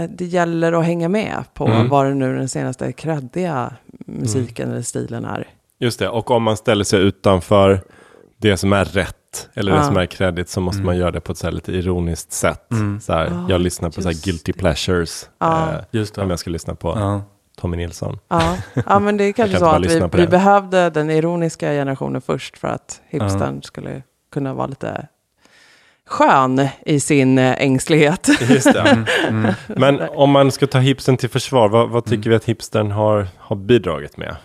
[0.07, 1.89] det gäller att hänga med på Mm.
[1.89, 3.73] vad det nu den senaste kreddiga
[4.07, 5.47] musiken eller stilen är.
[5.81, 7.81] Just det, och om man ställer sig utanför
[8.37, 9.85] det som är rätt, eller det Ja.
[9.85, 12.71] som är kredit, så måste man göra det på ett så här lite ironiskt sätt.
[12.73, 13.01] Mm.
[13.01, 14.59] Så här, Ja, jag lyssnar på så här guilty det.
[14.59, 15.69] pleasures, Ja.
[15.73, 16.23] eh, Just det.
[16.23, 17.23] om jag ska lyssna på Ja.
[17.61, 18.19] Tommy Nilsson.
[18.29, 18.57] Ja,
[18.87, 20.27] ja men det är kanske kan så att vi, vi det.
[20.31, 25.09] behövde den ironiska generationen först för att hipstern skulle kunna vara lite
[26.09, 28.29] skön i sin eh, ängslighet.
[28.51, 29.05] Just det.
[29.29, 29.53] Mm.
[29.67, 32.31] Men om man ska ta hipstern till försvar, vad, vad tycker Mm.
[32.31, 34.37] vi att hipstern har, har bidragit med?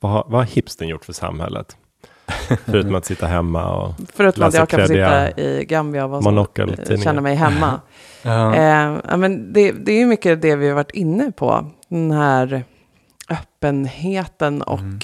[0.00, 1.76] Vad har, vad har hipstern gjort för samhället?
[2.64, 7.04] Förutom att sitta hemma och Förutom att Läsa jag kan sitta i Gambia och Monocle-tidningar.
[7.04, 7.80] känna mig hemma.
[8.22, 8.54] Ja.
[8.54, 11.66] eh, men det, det är ju mycket det vi har varit inne på.
[11.88, 12.64] Den här
[13.30, 14.98] öppenheten och Mm.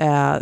[0.00, 0.34] Eh,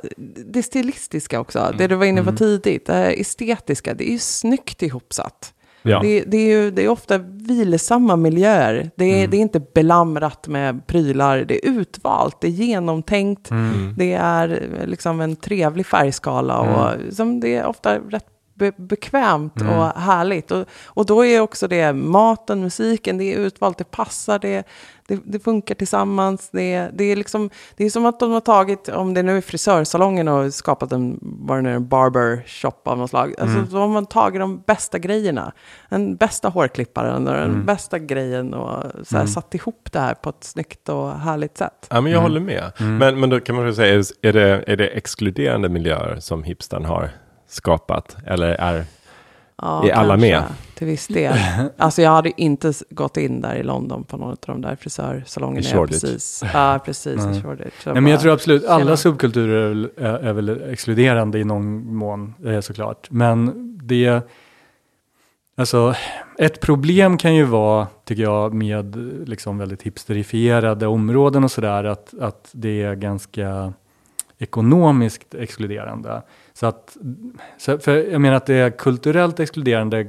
[0.46, 1.74] det stilistiska också.
[1.78, 2.36] Det du var inne på Mm.
[2.36, 3.94] tidigt, det estetiska.
[3.94, 5.54] Det är ju snyggt ihopsatt.
[5.82, 6.00] ja.
[6.02, 8.90] Det, det, är ju, det är ofta vilsamma miljöer.
[8.96, 9.30] Det är, Mm.
[9.30, 11.44] det är inte belamrat med prylar.
[11.44, 13.50] Det är utvalt, det är genomtänkt.
[13.50, 13.94] Mm.
[13.96, 14.48] Det är
[14.80, 18.26] eh, liksom en trevlig färgskala och som det är ofta rätt
[18.58, 19.78] be bekvämt Mm.
[19.78, 20.50] och härligt.
[20.50, 24.66] Och, och då är också det maten, musiken, det är utvalt, det passar, det,
[25.06, 26.48] det, det funkar tillsammans.
[26.52, 29.40] Det, det, är liksom, det är som att de har tagit, om det nu är
[29.40, 33.34] frisörsalongen och skapat en, vad det nu är, en barber shop av något slag.
[33.38, 33.68] Alltså, Mm.
[33.70, 35.52] då har man tagit de bästa grejerna.
[35.88, 37.66] Den bästa hårklipparen och den Mm.
[37.66, 39.28] bästa grejen och så här, Mm.
[39.28, 41.86] satt ihop det här på ett snyggt och härligt sätt.
[41.90, 42.30] Ja, men jag Mm.
[42.30, 42.72] håller med.
[42.80, 42.96] Mm.
[42.98, 47.10] Men, men då kan man säga, är det, är det exkluderande miljöer som hipstern har
[47.48, 48.16] skapat?
[48.26, 48.84] Eller är...
[49.62, 50.42] Ja, Är alla kanske, med?
[50.74, 51.34] Till viss del.
[51.76, 55.60] Alltså jag hade inte gått in där i London på någon av de där frisörsalongerna.
[55.68, 56.00] I Shoreditch.
[56.02, 56.42] Precis.
[56.54, 57.16] Ja, precis.
[57.16, 57.38] Nej.
[57.38, 57.86] I Shoreditch.
[57.86, 58.96] Nej, men jag bara- tror absolut alla Tjena.
[58.96, 63.10] subkulturer är, väl- är, är väl exkluderande i någon mån eh, såklart.
[63.10, 64.22] Men det,
[65.56, 65.94] alltså
[66.38, 68.96] ett problem kan ju vara, tycker jag, med
[69.28, 73.72] liksom väldigt hipsterifierade områden och sådär, att, att det är ganska
[74.38, 76.22] ekonomiskt exkluderande.
[76.52, 76.96] Så att,
[77.58, 80.08] för jag menar att det är kulturellt exkluderande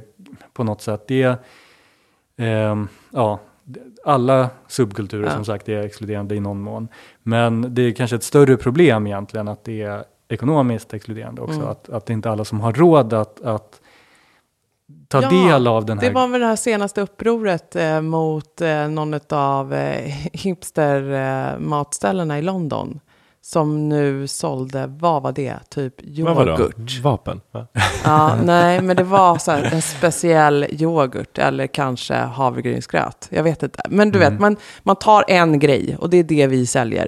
[0.52, 1.36] på något sätt, det
[2.36, 3.40] ehm, ja,
[4.04, 5.30] alla subkulturer Ja.
[5.30, 6.88] som sagt är exkluderande i någon mån.
[7.22, 11.58] Men det är kanske ett större problem egentligen att det är ekonomiskt exkluderande också.
[11.58, 11.68] Mm.
[11.68, 13.80] Att, att det inte är alla som har råd att, att
[15.08, 16.08] ta Ja, del av den här.
[16.08, 22.42] Det var väl det här senaste upproret eh, mot eh, någon av eh, hipster-matställena i
[22.42, 23.00] London.
[23.42, 25.56] Som nu sålde, vad var det?
[25.68, 27.00] Typ Vad yoghurt.
[27.02, 27.40] Vapen?
[27.52, 27.66] Va?
[28.04, 33.28] Ja, nej, men det var så här, en speciell yoghurt eller kanske havregrynsgröt.
[33.30, 33.82] Jag vet inte.
[33.88, 34.32] Men du Mm.
[34.32, 37.06] vet, man, man tar en grej och det är det vi säljer.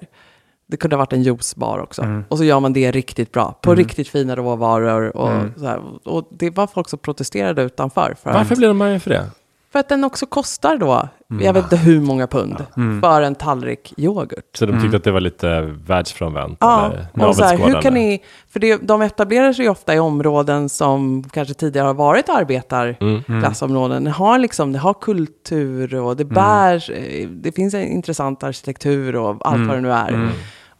[0.66, 2.02] Det kunde ha varit en juicebar också.
[2.02, 2.24] Mm.
[2.28, 3.58] Och så gör man det riktigt bra.
[3.62, 5.16] På riktigt fina råvaror.
[5.16, 5.52] Och, Mm.
[5.58, 5.80] så här.
[6.04, 8.14] och det var folk som protesterade utanför.
[8.22, 9.24] För Varför att, blir de arga för det?
[9.72, 11.44] För att den också kostar då, Mm.
[11.44, 13.00] jag vet inte hur många pund, Mm.
[13.00, 14.56] för en tallrik yoghurt.
[14.56, 14.96] Så de tyckte Mm.
[14.96, 16.56] att det var lite världsfrånvänt?
[16.60, 19.94] Ja, eller och så här, hur kan ni, för det, de etablerar sig ju ofta
[19.94, 23.22] i områden som kanske tidigare har varit arbetar Mm.
[23.42, 24.04] klassområden.
[24.04, 29.16] Det har, liksom, det har kultur och det bär, eh, det finns en intressant arkitektur
[29.16, 29.68] och allt Mm.
[29.68, 30.28] vad det nu är.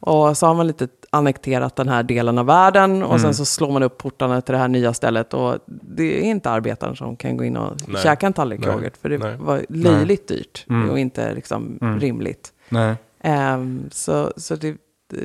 [0.07, 3.19] Och så har man lite annekterat den här delen av världen och Mm.
[3.21, 6.51] sen så slår man upp portarna till det här nya stället och det är inte
[6.51, 8.03] arbetaren som kan gå in och Nej.
[8.03, 9.37] käka en tallrik yoghurt för det Nej.
[9.41, 10.91] var löjligt dyrt Mm.
[10.91, 12.01] och inte liksom Mm.
[12.01, 12.53] rimligt.
[12.69, 12.95] Nej.
[13.23, 14.77] Ehm, så så det,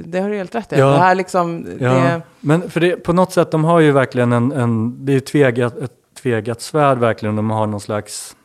[0.06, 0.80] det har du helt rätt i.
[0.80, 0.86] Ja.
[0.90, 4.32] Det här liksom, Ja, det, men för det, på något sätt, de har ju verkligen
[4.34, 7.36] en, en det är tvegat, ett tvegat svärd verkligen.
[7.36, 8.36] De har någon slags,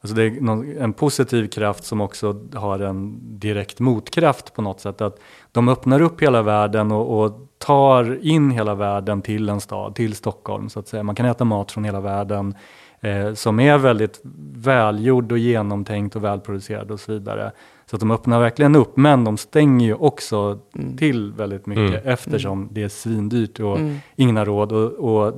[0.00, 4.80] alltså det är någon, en positiv kraft som också har en direkt motkraft på något
[4.80, 5.00] sätt.
[5.00, 5.20] Att
[5.52, 10.14] de öppnar upp hela världen och, och tar in hela världen till en stad, till
[10.14, 11.02] Stockholm så att säga.
[11.02, 12.54] Man kan äta mat från hela världen
[13.00, 14.20] eh, som är väldigt
[14.54, 17.52] välgjord och genomtänkt och välproducerad och så vidare.
[17.90, 20.58] Så att de öppnar verkligen upp, men de stänger ju också
[20.98, 22.12] till väldigt mycket Mm.
[22.12, 23.96] eftersom det är svindyrt och Mm.
[24.16, 24.72] ingen har råd.
[24.72, 25.34] Och, och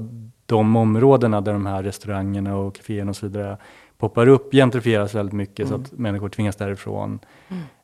[0.46, 3.56] de områdena där de här restaurangerna och kaféerna och så vidare
[4.00, 7.18] poppar upp gentrifieras väldigt mycket så att människor tvingas därifrån.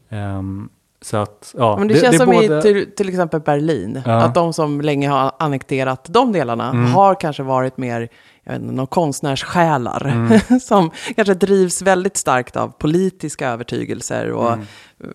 [0.08, 0.68] Ehm,
[1.00, 4.12] så att, ja, men det, känns som både- i till, till exempel Berlin, Ja.
[4.22, 6.84] att de som länge har annekterat de delarna Mm.
[6.92, 8.08] har kanske varit mer
[8.44, 10.60] jag vet inte, någon konstnärssjälar Mm.
[10.60, 14.66] som kanske drivs väldigt starkt av politiska övertygelser och Mm.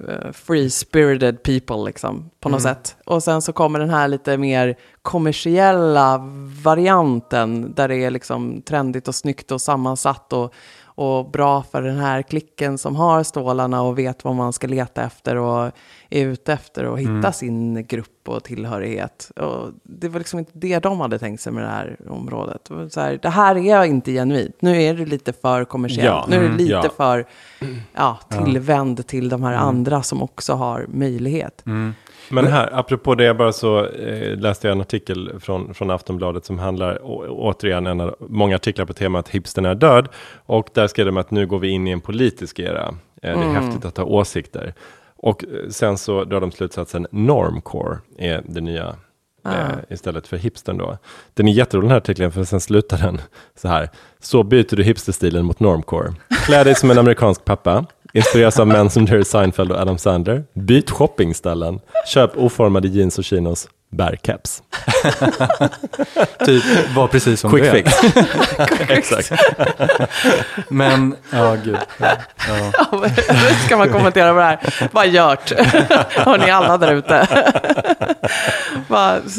[0.10, 2.76] eh, free-spirited people liksom, på något Mm.
[2.76, 2.96] sätt.
[3.06, 6.18] Och sen så kommer den här lite mer kommersiella
[6.64, 10.54] varianten där det är liksom trendigt och snyggt och sammansatt och,
[11.02, 15.04] och bra för den här klicken som har stålarna och vet vad man ska leta
[15.04, 15.72] efter och
[16.10, 17.34] är ute efter och hitta Mm.
[17.34, 19.32] sin grupp och tillhörighet.
[19.36, 22.62] Och det var liksom inte det de hade tänkt sig med det här området.
[22.70, 24.56] Det, så här, det här är inte genuint.
[24.60, 26.06] Nu är det lite för kommersiellt.
[26.06, 26.90] Ja, Nu är det mm, lite ja.
[26.98, 27.26] för
[27.94, 29.66] ja, tillvänd till de här Mm.
[29.68, 31.64] andra som också har möjlighet.
[32.32, 36.46] Men här, apropå det, jag bara så eh, läste jag en artikel från, från Aftonbladet
[36.46, 40.08] som handlar å, återigen en av många artiklar på temat hipstern är död.
[40.46, 42.88] Och där skrev de att nu går vi in i en politisk era.
[42.88, 43.56] Eh, det är Mm.
[43.56, 44.74] häftigt att ha åsikter.
[45.16, 48.96] Och eh, sen så drar de slutsatsen normcore är det nya
[49.44, 49.50] Ah.
[49.52, 50.98] eh, istället för hipstern då.
[51.34, 53.22] Den är jätterolig den här artikeln för sen slutar den
[53.56, 53.90] så här.
[54.20, 56.14] Så byter du hipsterstilen mot normcore.
[56.46, 57.86] Klä dig som en amerikansk pappa.
[58.14, 60.44] Inspireras av män som Jerry Seinfeld och Adam Sandler.
[60.54, 61.80] Byt shoppingställen.
[62.08, 63.68] Köp oformade jeans och chinos.
[63.92, 64.64] Bär keps.
[66.46, 66.64] Typ
[66.96, 67.74] var precis som Quick du är.
[67.74, 67.94] fix.
[68.90, 69.32] Exakt.
[70.70, 71.78] Men, ja gud.
[72.00, 72.08] Ja,
[72.48, 73.10] ja.
[73.66, 74.90] Ska man kommentera på det här?
[74.92, 75.52] Vad gjort?
[76.16, 77.28] Har ni alla där ute?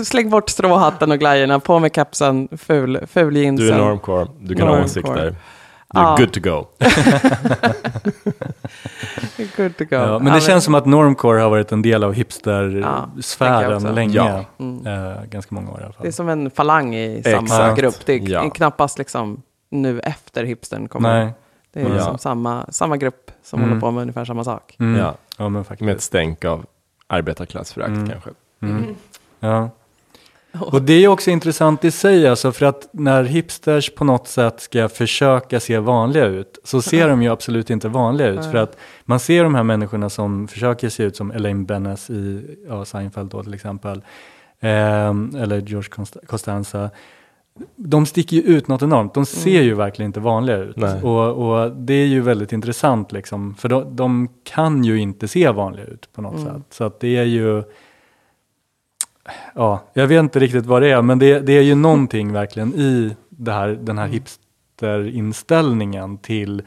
[0.04, 3.66] Släng bort stråhatten och glajjorna, på med kepsen, ful, ful jeansen.
[3.66, 4.26] Du är normcore.
[4.40, 5.34] Du kan ha åsikter.
[5.92, 6.16] Ja.
[6.18, 6.66] good to go.
[9.56, 9.96] Good to go.
[9.96, 13.92] Ja, men det känns som att normcore har varit en del av Ja, hipstersfären också.
[13.92, 14.14] länge.
[14.14, 14.44] Ja.
[14.58, 14.86] Mm.
[14.86, 16.02] Eh, ganska många år i alla fall.
[16.02, 17.78] Det är som en falang i samma Exakt.
[17.80, 17.94] grupp.
[18.06, 18.50] Det är Ja.
[18.50, 21.24] knappast liksom nu efter hipstern kommer.
[21.24, 21.32] Nej.
[21.72, 21.94] Det är Ja.
[21.94, 23.68] liksom samma, samma grupp som Mm.
[23.70, 24.76] håller på med ungefär samma sak.
[24.80, 25.00] Mm.
[25.00, 25.14] Ja.
[25.38, 25.86] Ja, men faktiskt.
[25.86, 26.64] Med ett stänk av
[27.06, 28.08] arbetarklassförakt Mm.
[28.10, 28.30] kanske.
[28.62, 28.94] Mm.
[29.40, 29.70] Ja.
[30.60, 34.60] Och det är också intressant i sig, alltså för att när hipsters på något sätt
[34.60, 38.44] ska försöka se vanliga ut, så ser de ju absolut inte vanliga ut.
[38.44, 42.56] För att man ser de här människorna som försöker se ut som Elaine Benes i
[42.68, 44.02] ja, Seinfeld då till exempel,
[44.60, 45.90] ehm, eller George
[46.26, 46.90] Costanza.
[47.76, 50.76] De sticker ju ut något enormt, de ser ju verkligen inte vanliga ut.
[51.02, 55.50] Och, och det är ju väldigt intressant, liksom, för de, de kan ju inte se
[55.50, 56.62] vanliga ut på något sätt.
[56.70, 57.62] Så att det är ju,
[59.54, 62.74] ja, jag vet inte riktigt vad det är, men det, det är ju någonting verkligen
[62.74, 66.62] i det här, den här hipsterinställningen till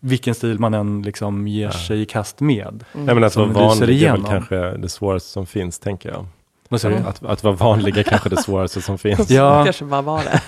[0.00, 2.84] vilken stil man än liksom ger sig i kast med.
[2.92, 6.26] Nej, men att Som vara vanlig är väl kanske det svåraste som finns, tänker jag.
[6.68, 6.94] Du?
[6.94, 9.30] Att, att vara vanlig är kanske det svåraste som finns.
[9.30, 9.64] Ja.
[9.64, 10.40] kanske bara var det.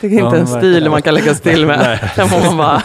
[0.00, 2.10] det är inte Ja, en stil man kan lägga sig till med.
[2.46, 2.82] Man bara,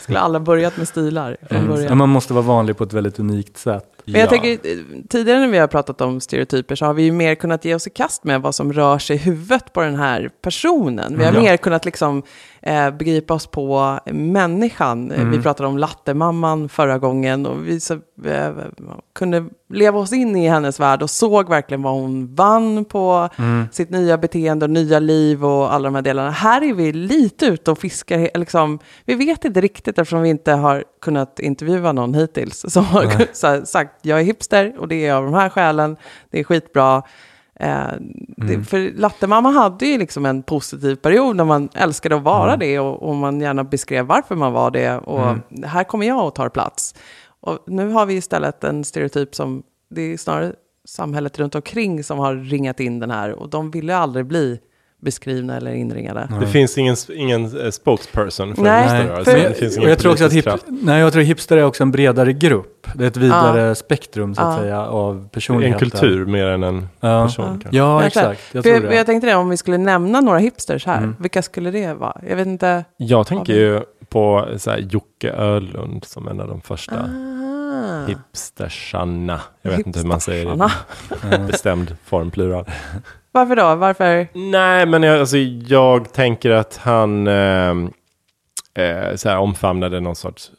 [0.00, 1.70] skulle alla börjat med stilar från Mm.
[1.70, 1.88] början.
[1.88, 3.84] Men man måste vara vanlig på ett väldigt unikt sätt.
[4.12, 7.12] Men jag tänker, eh, tidigare när vi har pratat om stereotyper så har vi ju
[7.12, 9.94] mer kunnat ge oss i kast med vad som rör sig i huvudet på den
[9.96, 11.18] här personen.
[11.18, 11.40] Vi har Ja.
[11.40, 12.22] mer kunnat liksom,
[12.62, 15.10] eh, begripa oss på människan.
[15.10, 15.30] Eh, Mm.
[15.30, 17.94] Vi pratade om lattemamman förra gången och vi så,
[18.24, 18.50] eh,
[19.14, 23.64] kunde leva oss in i hennes värld och såg verkligen vad hon vann på Mm.
[23.72, 26.30] sitt nya beteende och nya liv och alla de här delarna.
[26.30, 30.52] Här är vi lite ute och fiskar, liksom, vi vet inte riktigt eftersom vi inte
[30.52, 35.24] har kunnat intervjua någon hittills som har sagt jag är hipster och det är av
[35.24, 35.96] de här skälen,
[36.30, 37.02] det är skitbra.
[37.60, 37.86] Eh,
[38.36, 38.64] det, Mm.
[38.64, 42.58] för Lattemamma hade ju liksom en positiv period när man älskade att vara Mm.
[42.58, 45.40] det och, och man gärna beskrev varför man var det och Mm.
[45.64, 46.94] här kommer jag och tar plats.
[47.40, 50.52] Och nu har vi istället en stereotyp som, det är snarare
[50.88, 54.58] samhället runt omkring som har ringat in den här och de ville aldrig bli
[55.02, 56.28] beskrivna eller inringade.
[56.40, 59.34] Det finns ingen, ingen eh, spokesperson för Nej, hipsterrörelsen.
[59.34, 61.64] för- Det finns Och ingen jag tror också att hip, nej, jag tror hipster är
[61.64, 62.77] också en bredare grupp.
[62.94, 63.74] Det är ett vidare Ja.
[63.74, 64.62] spektrum så att Ja.
[64.62, 65.78] säga av En personligheter.
[65.78, 67.46] kultur mer än en Ja, person.
[67.60, 67.76] kanske.
[67.78, 68.40] ja exakt.
[68.52, 68.96] Jag För tror jag, det.
[68.96, 71.16] jag tänkte det, om vi skulle nämna några hipsters här, Mm.
[71.18, 72.20] vilka skulle det vara?
[72.28, 72.84] Jag vet inte.
[72.96, 78.06] Jag tänker ju på så här, Jocke Öhlund som en av de första Ah.
[78.06, 79.40] hipstersarna.
[79.62, 80.70] Jag vet inte hur man säger
[81.30, 82.64] det bestämd form, plural.
[83.32, 83.74] Varför då?
[83.74, 84.28] Varför?
[84.50, 87.70] Nej, men jag, alltså, jag tänker att han eh,
[88.74, 90.50] eh, så här, omfamnade någon sorts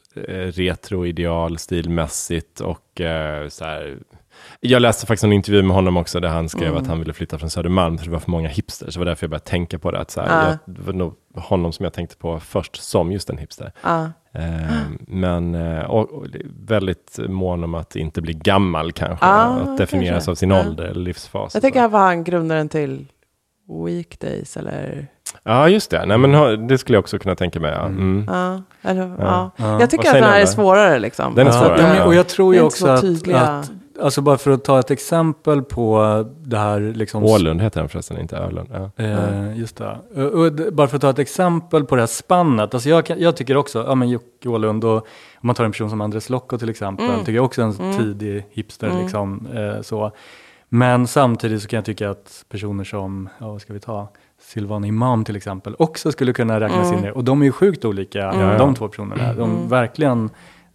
[0.50, 3.98] retroideal stilmässigt och eh, så här.
[4.60, 6.82] Jag läste faktiskt en intervju med honom också där han skrev Mm.
[6.82, 8.94] att han ville flytta från Södermalm för det var för många hipsters.
[8.94, 9.98] Det var därför jag började tänka på det.
[10.00, 10.48] Att så här, Ja.
[10.66, 13.72] jag, det var nog honom som jag tänkte på först som just en hipster.
[13.82, 14.04] Ah.
[14.34, 16.26] Eh, men eh, och, och
[16.66, 19.26] väldigt mån om att inte bli gammal kanske.
[19.26, 20.30] Ah, att definieras kanske.
[20.30, 21.54] av sin ålder eller livsfas.
[21.54, 23.06] Jag tänker att var han grundaren till
[23.86, 25.06] Weekdays eller?
[25.42, 26.06] Ja, just det.
[26.06, 27.72] Nej, men det skulle jag också kunna tänka mig.
[27.72, 27.86] Ja.
[27.86, 28.24] Mm.
[28.28, 29.50] Ja, eller, ja.
[29.56, 29.80] Ja.
[29.80, 31.34] Jag tycker att den här är svårare liksom.
[31.34, 32.04] Den är Ja, svårare, ja.
[32.04, 33.40] Och jag tror ju också så att, tydliga.
[33.40, 33.70] att,
[34.02, 38.18] alltså bara för att ta ett exempel på det här liksom Ålund heter den förresten,
[38.20, 38.68] inte Öhlund.
[38.72, 39.04] Ja.
[39.04, 39.98] Eh, just det.
[40.16, 42.74] Och, och, bara för att ta ett exempel på det här spannet.
[42.74, 45.02] Alltså jag, jag tycker också, ja men Jocke Åhlund och om
[45.46, 47.18] man tar en person som Andres Locko till exempel, Mm.
[47.20, 47.98] tycker jag också är en Mm.
[47.98, 49.02] tidig hipster Mm.
[49.02, 49.46] liksom.
[49.54, 50.12] Eh, så.
[50.68, 54.08] Men samtidigt så kan jag tycka att personer som, ja vad ska vi ta,
[54.50, 56.98] Silvana Imam till exempel, också skulle kunna räknas Mm.
[56.98, 57.12] in i det.
[57.12, 58.58] Och de är ju sjukt olika, Mm.
[58.58, 59.34] de två personerna.
[59.34, 59.64] De Mm.
[59.64, 60.30] är verkligen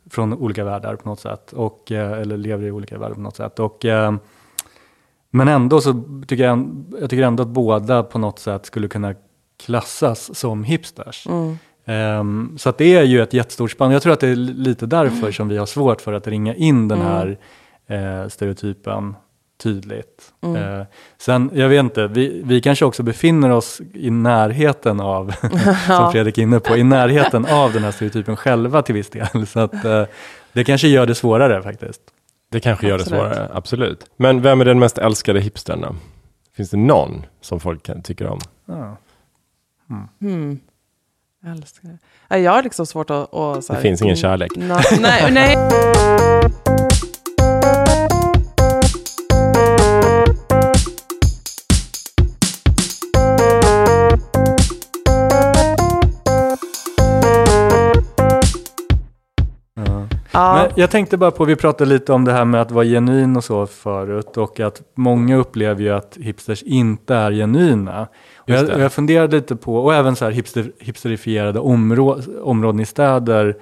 [0.09, 1.53] från olika världar på något sätt.
[1.53, 3.59] Och, eh, eller lever i olika världar på något sätt.
[3.59, 4.13] Och, eh,
[5.31, 9.13] men ändå så tycker jag, jag tycker ändå att båda på något sätt skulle kunna
[9.65, 11.27] klassas som hipsters.
[11.27, 11.57] Mm.
[11.85, 13.91] Ehm, så att det är ju ett jättestort spann.
[13.91, 16.87] Jag tror att det är lite därför som vi har svårt för att ringa in
[16.87, 17.11] den Mm.
[17.11, 17.37] här
[17.87, 19.15] eh, stereotypen
[19.57, 20.33] tydligt.
[20.43, 20.79] Mm.
[20.79, 20.85] Eh,
[21.17, 25.33] sen, jag vet inte, vi, vi kanske också befinner oss i närheten av,
[25.87, 29.47] som Fredrik är inne på, i närheten av den här stereotypen själva till viss del.
[29.47, 30.03] Så att eh,
[30.53, 32.01] det kanske gör det svårare faktiskt.
[32.51, 33.19] Det kanske gör Absolut.
[33.23, 34.05] det svårare, absolut.
[34.17, 35.95] Men vem är den mest älskade hipstern då?
[36.55, 38.39] Finns det någon som folk kan, tycker om?
[38.65, 38.97] Ja.
[40.21, 40.59] Hmm.
[41.43, 41.89] Jag älskar
[42.29, 42.37] det.
[42.39, 43.33] Jag har liksom svårt att...
[43.33, 44.51] att så Det här- finns ingen kärlek.
[44.99, 45.57] Nej, nej.
[60.35, 60.53] Ja.
[60.55, 63.37] Men jag tänkte bara på, vi pratade lite om det här med att vara genuin
[63.37, 68.07] och så förut och att många upplever ju att hipsters inte är genuina.
[68.37, 72.79] Och jag, och jag funderade lite på, och även så här hipster, hipsterifierade områ, områden
[72.79, 73.55] i städer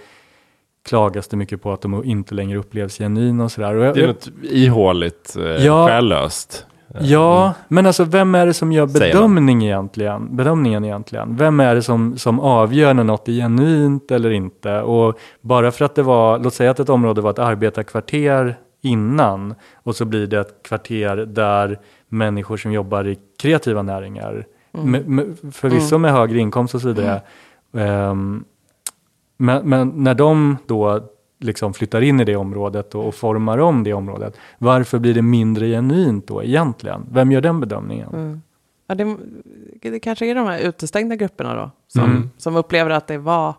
[0.85, 3.73] klagas det mycket på att de inte längre upplevs genuina och sådär.
[3.73, 5.87] Det är något ihåligt, eh, Ja.
[5.87, 6.65] själlöst.
[6.93, 10.35] Eh, Ja, men alltså vem är det som gör bedömning egentligen?
[10.35, 11.35] bedömningen egentligen?
[11.35, 14.81] Vem är det som, som avgör när något är genuint eller inte?
[14.81, 19.55] Och bara för att det var, låt säga att ett område var ett arbetarkvarter innan
[19.83, 21.79] och så blir det ett kvarter där
[22.09, 27.21] människor som jobbar i kreativa näringar, med, med, förvisso med högre inkomst och så vidare,
[27.77, 28.43] ehm,
[29.37, 31.12] men, men när de då
[31.43, 35.21] liksom flyttar in i det området och, och formar om det området, varför blir det
[35.21, 37.05] mindre genuint då egentligen?
[37.11, 38.09] Vem gör den bedömningen?
[38.13, 38.41] Mm.
[38.87, 39.15] Ja, det,
[39.91, 42.29] det kanske är de här utestängda grupperna då, som, Mm.
[42.37, 43.55] som upplever att det var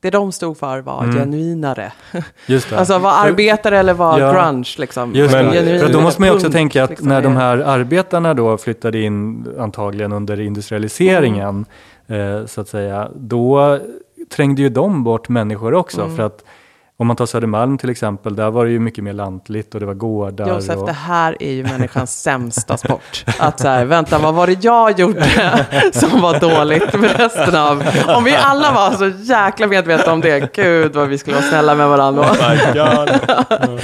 [0.00, 1.16] det de stod för var Mm.
[1.16, 1.92] genuinare.
[2.46, 2.78] Just det.
[2.78, 4.32] Alltså var arbetare eller var Ja.
[4.32, 5.14] grunge liksom.
[5.14, 7.58] Just Men- För då måste man ju också tänka att liksom, när de är- här
[7.58, 11.66] arbetarna då flyttade in antagligen under industrialiseringen
[12.06, 12.40] Mm.
[12.40, 13.78] eh, så att säga, då
[14.28, 16.16] trängde ju de bort människor också Mm.
[16.16, 16.44] för att
[16.98, 19.86] om man tar Södermalm till exempel, där var det ju mycket mer lantligt och det
[19.86, 20.48] var gårdar.
[20.48, 20.86] Josef, och...
[20.86, 23.24] det här är ju människans sämsta sport.
[23.38, 27.84] Att så här, vänta, vad var det jag gjorde som var dåligt med resten av...
[28.08, 31.74] Om vi alla var så jäkla medvetna om det, gud vad vi skulle vara snälla
[31.74, 32.26] med varandra.
[33.46, 33.80] Oh.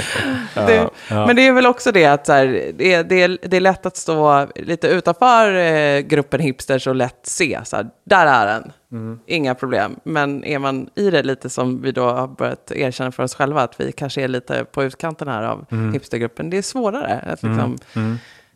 [0.67, 3.57] Det, Men det är väl också det att så här, det, är, det, är, det
[3.57, 8.27] är lätt att stå lite utanför eh, gruppen hipsters och lätt se, så här, där
[8.27, 8.71] är den.
[8.93, 9.19] Mm.
[9.25, 9.95] Inga problem.
[10.03, 13.61] Men är man i det lite som vi då har börjat erkänna för oss själva,
[13.61, 15.93] att vi kanske är lite på utkanten här av Mm.
[15.93, 17.77] hipstergruppen, det är svårare att liksom,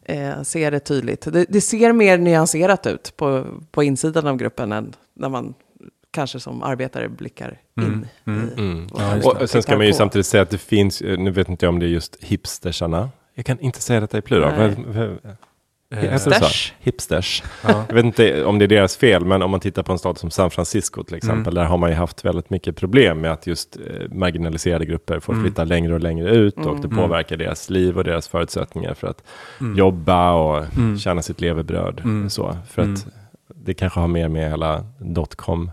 [0.06, 1.34] eh, se det tydligt.
[1.34, 5.54] Det, det ser mer nyanserat ut på, på insidan av gruppen än när man
[6.12, 8.08] kanske som arbetare blickar in.
[8.26, 8.88] i Mm.
[8.98, 9.32] Ja.
[9.42, 9.98] Och sen ska man ju på.
[9.98, 13.10] samtidigt säga att det finns, eh, nu vet inte jag om det är just hipstersarna.
[13.34, 14.76] Jag kan inte säga detta i plural.
[15.96, 16.00] Eh?
[16.00, 16.74] Hipsters.
[16.80, 17.44] Hipsters.
[17.64, 17.86] Ja.
[17.88, 20.18] Jag vet inte om det är deras fel, men om man tittar på en stad
[20.18, 23.48] som San Francisco till exempel, där har man ju haft väldigt mycket problem med att
[23.48, 27.98] just eh, marginaliserade grupper får flytta längre och längre ut och det påverkar deras liv
[27.98, 29.24] och deras förutsättningar för att
[29.76, 30.66] jobba och
[31.00, 32.02] tjäna sitt levebröd.
[32.30, 33.08] Så, för att
[33.56, 35.72] det kanske har mer med hela dotcom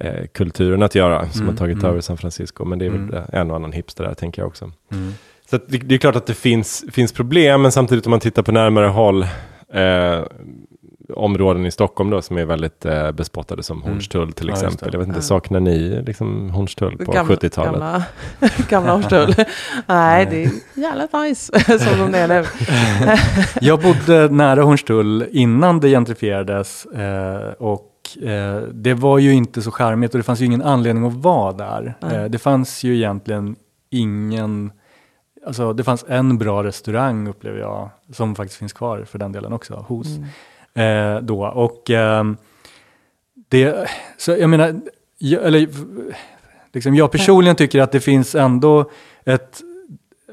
[0.00, 2.64] eh, kulturen att göra som har tagit över San Francisco.
[2.64, 4.72] Men det är väl en och annan hipster där tänker jag också.
[5.52, 8.42] Så det, det är klart att det finns, finns problem, men samtidigt om man tittar
[8.42, 9.22] på närmare håll,
[9.72, 10.20] eh,
[11.14, 14.90] områden i Stockholm då som är väldigt eh, bespottade som Hornstull till Ja, just exempel.
[14.90, 14.94] det.
[14.94, 17.72] Jag vet inte, saknar ni liksom Hornstull på Gamla- 70-talet?
[17.72, 18.02] Gamla,
[18.68, 19.34] gamla Hornstull.
[19.86, 22.44] Nej, det är jävligt nice som de är nu.
[23.60, 27.88] Jag bodde nära Hornstull innan det gentrifierades eh, och
[28.22, 31.52] eh, det var ju inte så charmigt och det fanns ju ingen anledning att vara
[31.52, 31.94] där.
[32.12, 33.56] Eh, det fanns ju egentligen
[33.90, 34.72] ingen,
[35.46, 39.52] alltså det fanns en bra restaurang upplever jag, som faktiskt finns kvar för den delen
[39.52, 40.06] också, hos.
[40.74, 41.46] Eh, då.
[41.46, 42.36] Och ehm,
[43.48, 43.88] det,
[44.18, 44.80] så jag menar,
[45.18, 45.68] jag, eller,
[46.72, 48.90] liksom jag personligen tycker att det finns ändå
[49.24, 49.62] ett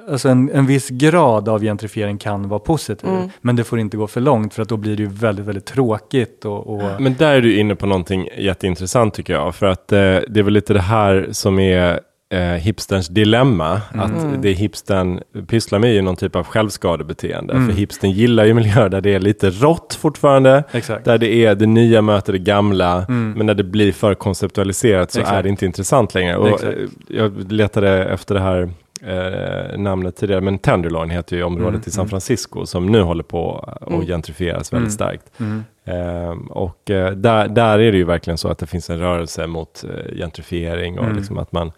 [0.10, 3.30] Alltså en, en viss grad av gentrifiering kan vara positiv, Mm.
[3.41, 5.66] men det får inte gå för långt för att då blir det ju väldigt, väldigt
[5.66, 6.45] tråkigt.
[6.45, 9.55] Och, och, Men där är du inne på någonting jätteintressant tycker jag.
[9.55, 11.99] För att eh, det är väl lite det här som är
[12.30, 13.82] eh, hipsterns dilemma.
[13.93, 17.53] Att det hipstern pysslar med är ju någon typ av självskadebeteende.
[17.53, 20.63] För hipstern gillar ju miljöer där det är lite rått fortfarande.
[20.71, 21.05] Exakt.
[21.05, 23.05] Där det är det nya möter det gamla.
[23.07, 25.38] Men när det blir för konceptualiserat så Exakt.
[25.38, 26.38] är det inte intressant längre.
[26.38, 26.77] Och, Exakt.
[26.77, 28.69] eh, jag letade efter det här
[29.03, 33.69] eh, namnet tidigare, men Tenderloin heter ju området i San Francisco som nu håller på
[33.82, 35.32] att gentrifieras väldigt starkt.
[35.86, 39.47] Ehm, och eh, där, där är det ju verkligen så att det finns en rörelse
[39.47, 41.71] mot eh, gentrifiering och liksom att man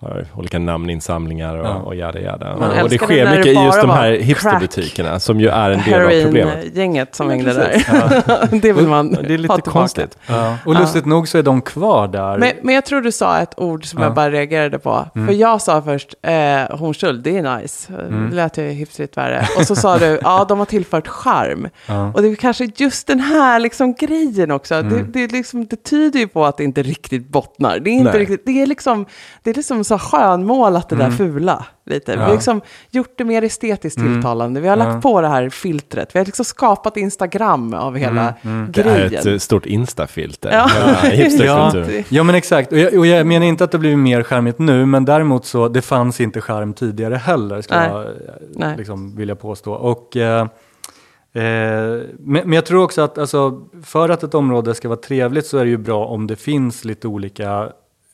[0.00, 1.74] har olika namninsamlingar och, Ja.
[1.74, 2.56] och jada jada.
[2.56, 5.70] Man Och det sker det mycket det i just de här hipsterbutikerna som ju är
[5.70, 6.54] en del av problemet.
[6.54, 7.68] Heroin-gänget som Ja, hängde där.
[7.70, 8.60] precis.
[8.62, 10.18] det vill man Det är lite konstigt.
[10.26, 10.56] Ja.
[10.64, 12.38] Och lustigt nog så är de kvar där.
[12.38, 14.06] Men, men jag tror du sa ett ord som Ja.
[14.06, 15.06] jag bara reagerade på.
[15.14, 16.32] För jag sa först, eh,
[16.78, 17.92] Hornstull, det är nice.
[18.30, 19.46] Det lät ju hyfsigt värre.
[19.58, 21.68] Och så sa du, ja, de har tillfört charm.
[21.86, 22.12] Ja.
[22.14, 24.82] Och det är kanske just den här liksom grejen också.
[24.82, 27.78] Det, det, är liksom, det tyder ju på att det inte riktigt bottnar.
[27.78, 28.20] Det är, inte Nej.
[28.20, 29.06] riktigt, det är liksom,
[29.42, 31.64] det är liksom så skönmålat det där fula.
[31.86, 32.12] Lite.
[32.12, 32.32] Vi har Ja.
[32.34, 32.60] liksom
[32.90, 34.60] gjort det mer estetiskt tilltalande.
[34.60, 36.14] Vi har lagt på det här filtret.
[36.14, 38.34] Vi har liksom skapat Instagram av hela
[38.72, 39.34] Det är grejen.
[39.36, 40.50] ett stort instafilter.
[40.52, 40.70] Ja.
[41.42, 41.74] Ja.
[41.84, 42.02] Ja.
[42.08, 44.86] Ja men exakt, och jag, och jag menar inte att det blivit mer charmigt nu,
[44.86, 48.06] men däremot så det fanns inte charm tidigare heller, ska Nej.
[48.58, 49.72] jag liksom vilja påstå.
[49.72, 50.42] Och, eh, eh,
[51.32, 55.58] men, men jag tror också att alltså, för att ett område ska vara trevligt så
[55.58, 57.68] är det ju bra om det finns lite olika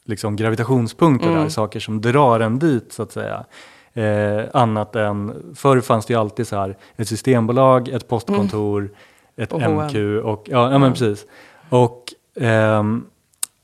[0.07, 3.44] liksom, gravitationspunkter där, saker som drar en dit så att säga.
[3.92, 8.90] Eh, annat än, förr fanns det ju alltid så här ett systembolag, ett postkontor,
[9.36, 9.70] ett Och.
[9.70, 11.26] MQ och ja, ja men precis.
[11.68, 12.04] Och
[12.40, 13.07] ehm,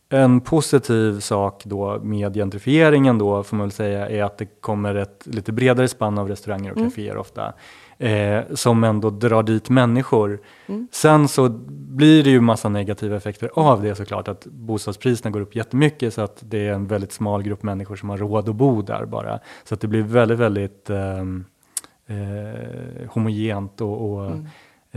[0.08, 4.94] en positiv sak då med gentrifieringen då får man väl säga är att det kommer
[4.94, 7.52] ett lite bredare spann av restauranger och kaféer ofta.
[8.02, 10.40] Eh, som ändå drar dit människor.
[10.90, 14.28] Sen så blir det ju massa negativa effekter av det såklart.
[14.28, 18.10] Att bostadspriserna går upp jättemycket så att det är en väldigt smal grupp människor som
[18.10, 19.38] har råd att bo där bara.
[19.64, 21.44] Så att det blir väldigt, väldigt ehm,
[22.06, 24.30] eh, homogent och, och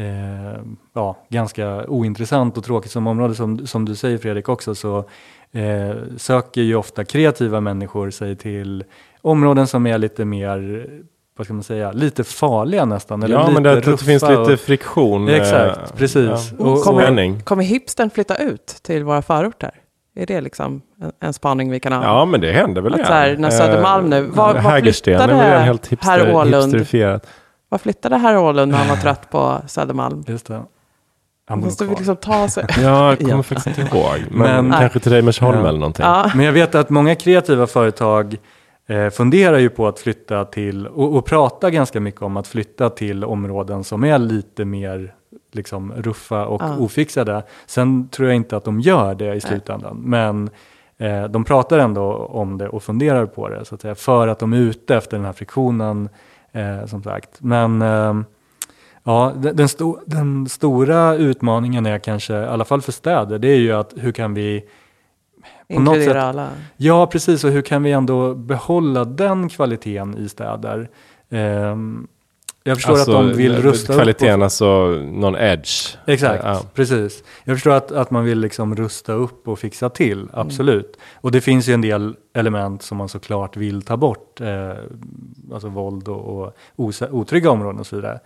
[0.02, 0.62] eh,
[0.94, 3.36] ja, ganska ointressant och tråkigt som område.
[3.36, 4.98] Som, som du säger Fredrik också så
[5.52, 8.84] eh, söker ju ofta kreativa människor sig till
[9.22, 10.88] områden som är lite mer,
[11.38, 13.24] vad ska man säga, lite farliga nästan.
[13.24, 15.28] Eller Ja, lite men det, det finns och- lite friktion.
[15.30, 16.52] eh, Exakt, precis.
[16.60, 16.66] Ja.
[16.66, 19.72] Och- kommer, kommer hipstern flytta ut till våra förorter?
[20.18, 22.04] Är det liksom en, en spaning vi kan ha?
[22.04, 24.74] Ja, men det händer väl Att så här, när Södermalm nu- var- var flyttade
[25.64, 26.64] helt hipster, herr Åhlund?
[26.64, 27.28] hipsterifierat.
[27.70, 30.24] Var flyttade herr Åhlund när han var trött på Södermalm?
[30.28, 30.62] Just det.
[31.48, 32.66] Han Måste vi liksom ta sig...
[32.84, 34.16] Ja, jag kommer faktiskt inte ihåg.
[34.32, 35.68] Men, Men- kanske till Reimersholm Ja.
[35.70, 36.06] eller någonting.
[36.06, 36.32] Ja.
[36.36, 38.38] Men jag vet att många kreativa företag
[38.88, 42.90] eh, funderar ju på att flytta till och, och pratar ganska mycket om att flytta
[42.90, 45.14] till områden som är lite mer
[45.52, 46.78] liksom ruffa och Ja.
[46.78, 47.44] ofixade.
[47.66, 50.50] Sen tror jag inte att de gör det i slutändan, men
[50.98, 54.40] eh, de pratar ändå om det och funderar på det så att säga, för att
[54.40, 56.10] de är ute efter den här friktionen
[56.52, 57.30] eh, som sagt.
[57.42, 58.14] Men eh,
[59.08, 63.58] Ja, den, sto, den stora utmaningen är kanske, i alla fall för städer, det är
[63.58, 64.64] ju att hur kan vi
[65.68, 66.50] Inkludera sätt- alla.
[66.78, 67.44] Ja, precis.
[67.44, 70.90] Och hur kan vi ändå behålla den kvaliteten i städer?
[71.30, 72.08] Ehm,
[72.64, 74.44] jag förstår att de vill rusta Alltså, Kvaliteten, upp.
[74.44, 75.98] alltså någon edge.
[76.08, 76.62] Exakt, Ja.
[76.74, 77.24] precis.
[77.44, 80.98] Jag förstår att, att man vill liksom rusta upp och fixa till, absolut.
[81.16, 84.42] Och det finns ju en del element som man såklart vill ta bort.
[84.42, 84.72] Eh,
[85.54, 86.54] alltså våld och, och
[87.12, 88.20] otrygga områden och så vidare.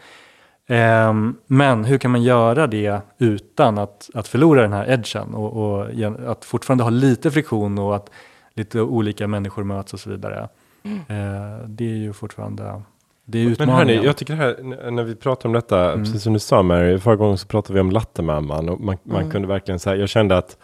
[0.71, 5.53] Ehm, men hur kan man göra det utan att, att förlora den här edgen och,
[5.79, 5.87] och
[6.27, 8.09] att fortfarande ha lite friktion och att
[8.53, 10.49] lite olika människor möts och så vidare.
[10.83, 12.81] Eh, det är ju fortfarande
[13.25, 13.77] det är Men utmaningen.
[13.77, 14.55] hörni, jag tycker här,
[14.91, 16.03] när vi pratar om detta, Mm.
[16.05, 19.17] precis som du sa Mary, förra gången så pratade vi om lattemamman och man, man
[19.17, 19.31] Mm.
[19.31, 20.57] kunde verkligen säga, jag kände att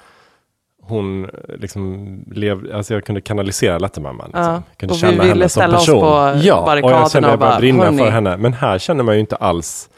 [0.82, 1.30] hon
[1.60, 4.26] liksom levde, alltså jag kunde kanalisera lattemamman.
[4.28, 4.44] Liksom.
[4.44, 6.02] Ja, Jag kunde och vi känna ville henne som ställa oss person.
[6.02, 8.38] på ja, och jag barrikaderna kände och jag bara bara, brinna för henne.
[8.38, 9.90] Men här känner man ju inte alls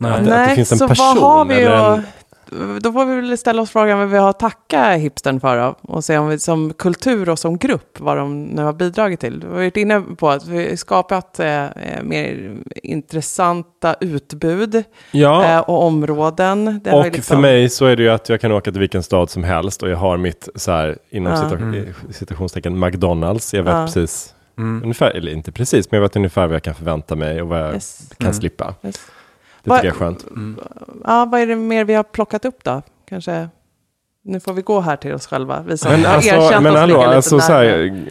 [0.00, 0.10] Nej.
[0.12, 1.06] att, att det Nej, finns en så person.
[1.20, 1.98] vad har vi eller att...
[1.98, 5.56] en, Då får vi väl ställa oss frågan vad vi har att tacka hipstern för
[5.56, 9.20] då, och se om vi som kultur och som grupp vad de nu har bidragit
[9.20, 9.40] till.
[9.40, 15.44] Vi har varit inne på att vi har skapat eh, eh, mer intressanta utbud ja,
[15.44, 16.80] eh, och områden.
[16.84, 19.02] Det och liksom- för mig så är det ju att jag kan åka till vilken
[19.02, 21.50] stad som helst och jag har mitt så här inom Ja.
[21.56, 21.84] Mm.
[22.10, 23.54] citationstecken McDonalds.
[23.54, 23.86] Jag vet Ja.
[23.86, 24.82] precis, Mm.
[24.82, 27.60] ungefär, eller inte precis, men jag vet ungefär vad jag kan förvänta mig och vad
[27.60, 28.34] jag Yes, kan Mm.
[28.34, 28.74] slippa.
[28.82, 28.96] yes.
[29.66, 30.26] Det Vad- tycker jag är skönt.
[30.30, 30.58] Mm.
[31.04, 32.82] Ja, vad är det mer vi har plockat upp då?
[33.08, 33.48] Kanske,
[34.24, 35.62] nu får vi gå här till oss själva.
[35.66, 38.02] Vi som Men har alltså, erkänt men oss hallå, ligga lite alltså så här,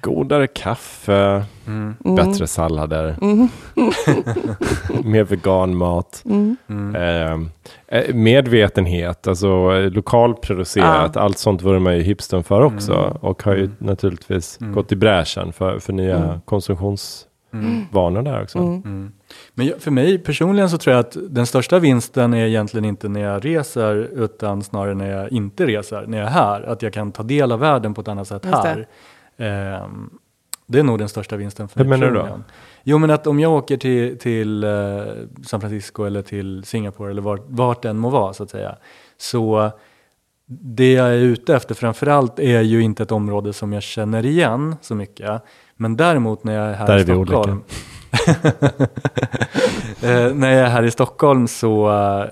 [0.00, 1.94] godare kaffe, Mm.
[2.04, 2.14] Mm.
[2.16, 3.48] bättre sallader, Mm.
[5.04, 6.22] mer veganmat.
[6.26, 6.56] Mm.
[6.68, 6.94] Mm.
[6.96, 12.92] Eh, eh, medvetenhet, alltså eh, lokalproducerat, allt sånt vurmar ju hipstern för också.
[12.94, 13.12] Mm.
[13.20, 13.76] Och har ju Mm.
[13.78, 14.72] naturligtvis Mm.
[14.74, 16.40] gått i bräschen för, för nya
[17.52, 17.86] Mm.
[17.94, 18.24] Mm.
[18.24, 18.58] där också.
[18.58, 18.82] Mm.
[18.84, 19.12] Mm.
[19.54, 23.20] Men för mig personligen så tror jag att den största vinsten är egentligen inte när
[23.20, 26.62] jag reser utan snarare när jag inte reser, när jag är här.
[26.62, 28.86] Att jag kan ta del av världen på ett annat sätt här.
[29.36, 30.10] Ehm,
[30.66, 32.40] det är nog den största vinsten för Hur mig menar du då?
[32.82, 34.70] Jo men att om jag åker till, till eh,
[35.46, 38.76] San Francisco eller till Singapore eller vart, vart den må vara så att säga.
[39.16, 39.70] Så
[40.46, 44.76] det jag är ute efter framförallt är ju inte ett område som jag känner igen
[44.80, 45.42] så mycket.
[45.82, 47.62] Men däremot när jag är här Där i är vi Stockholm.
[50.02, 52.24] eh, när jag är här i Stockholm så eh,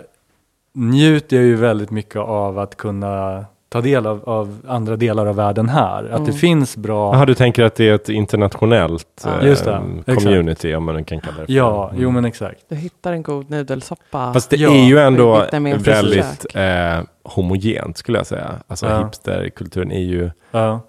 [0.75, 5.37] njuter jag ju väldigt mycket av att kunna ta del av, av andra delar av
[5.37, 6.05] världen här.
[6.05, 6.33] Att det Mm.
[6.33, 7.15] finns bra...
[7.15, 10.25] Jaha, du tänker att det är ett internationellt eh, Just det, exakt.
[10.25, 11.53] community, om man kan kalla det för.
[11.53, 12.03] Ja, Mm.
[12.03, 12.59] jo men exakt.
[12.69, 14.33] Du hittar en god nudelsoppa.
[14.33, 15.47] Fast det Ja, är ju ändå
[15.79, 18.51] väldigt eh, homogent skulle jag säga.
[18.67, 19.05] Alltså Ja.
[19.05, 20.81] hipsterkulturen är ju, Ja,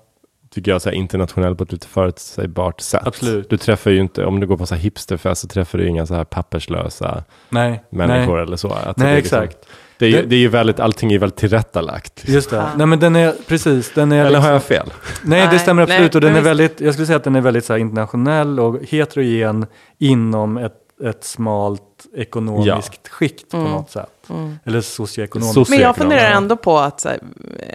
[0.54, 3.02] tycker jag, så här, internationell på ett lite förutsägbart sätt.
[3.08, 3.50] Absolut.
[3.50, 6.06] Du träffar ju inte, om du går på så här hipsterfest så träffar du inga
[6.06, 7.84] så här papperslösa nej.
[7.90, 8.44] människor nej.
[8.44, 8.68] eller så.
[8.74, 9.66] Att Nej, det liksom- exakt.
[9.98, 12.24] Det är, Det- det är ju väldigt, allting är ju väldigt tillrättalagt.
[12.28, 12.56] Just det.
[12.56, 12.70] Ja.
[12.76, 14.90] Nej men den är, precis, den är Eller liksom, har jag fel?
[15.24, 16.14] Nej, det stämmer absolut.
[16.14, 18.60] nej, och den är väldigt, jag skulle säga att den är väldigt så här, internationell
[18.60, 19.66] och heterogen
[19.98, 20.74] inom ett,
[21.04, 21.82] ett smalt
[22.16, 23.66] ekonomiskt skikt Mm.
[23.66, 24.10] på något sätt.
[24.30, 24.60] Mm.
[24.66, 25.58] Eller socioekonomiskt.
[25.58, 26.38] Soci- Men jag funderar ja.
[26.38, 27.20] ändå på att, så här,
[27.60, 27.74] eh,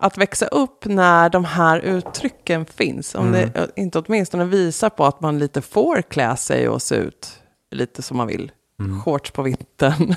[0.00, 3.14] att växa upp när de här uttrycken finns.
[3.14, 3.50] Om Mm.
[3.54, 7.28] det eh, inte åtminstone visar på att man lite får klä sig och se ut
[7.74, 8.50] lite som man vill.
[8.80, 9.02] Mm.
[9.02, 10.14] Shorts på vintern,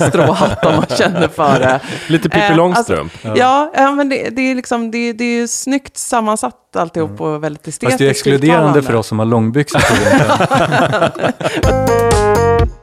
[0.08, 1.80] stråhatt om man känner för det.
[2.08, 3.12] Lite Pippi Eh, Långstrump.
[3.22, 7.44] Ja, ja, men det, det, är liksom, det, det är ju snyggt sammansatt alltihop och
[7.44, 7.90] väldigt estetiskt Mm.
[7.90, 11.32] Fast det är exkluderande för oss som har långbyxor på vintern.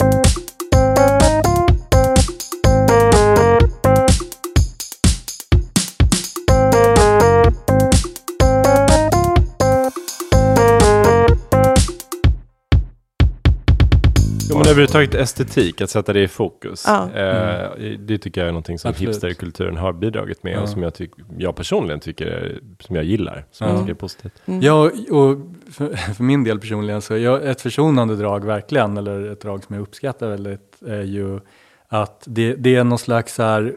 [14.70, 16.84] överhuvudtaget estetik, att sätta det i fokus.
[16.88, 17.10] Ja.
[17.16, 19.10] Eh, det tycker jag är någonting som Absolut.
[19.10, 20.62] hipsterkulturen har bidragit med Ja.
[20.62, 23.74] och som jag, tyck, jag personligen tycker är, som jag gillar, som Ja.
[23.74, 24.34] jag tycker är positivt.
[24.46, 24.62] Mm.
[24.62, 25.38] Ja, och
[25.72, 29.64] för, för min del personligen så är jag, ett försonande drag verkligen, eller ett drag
[29.64, 31.40] som jag uppskattar väldigt, är ju
[31.88, 33.74] att det, det är någon slags så här,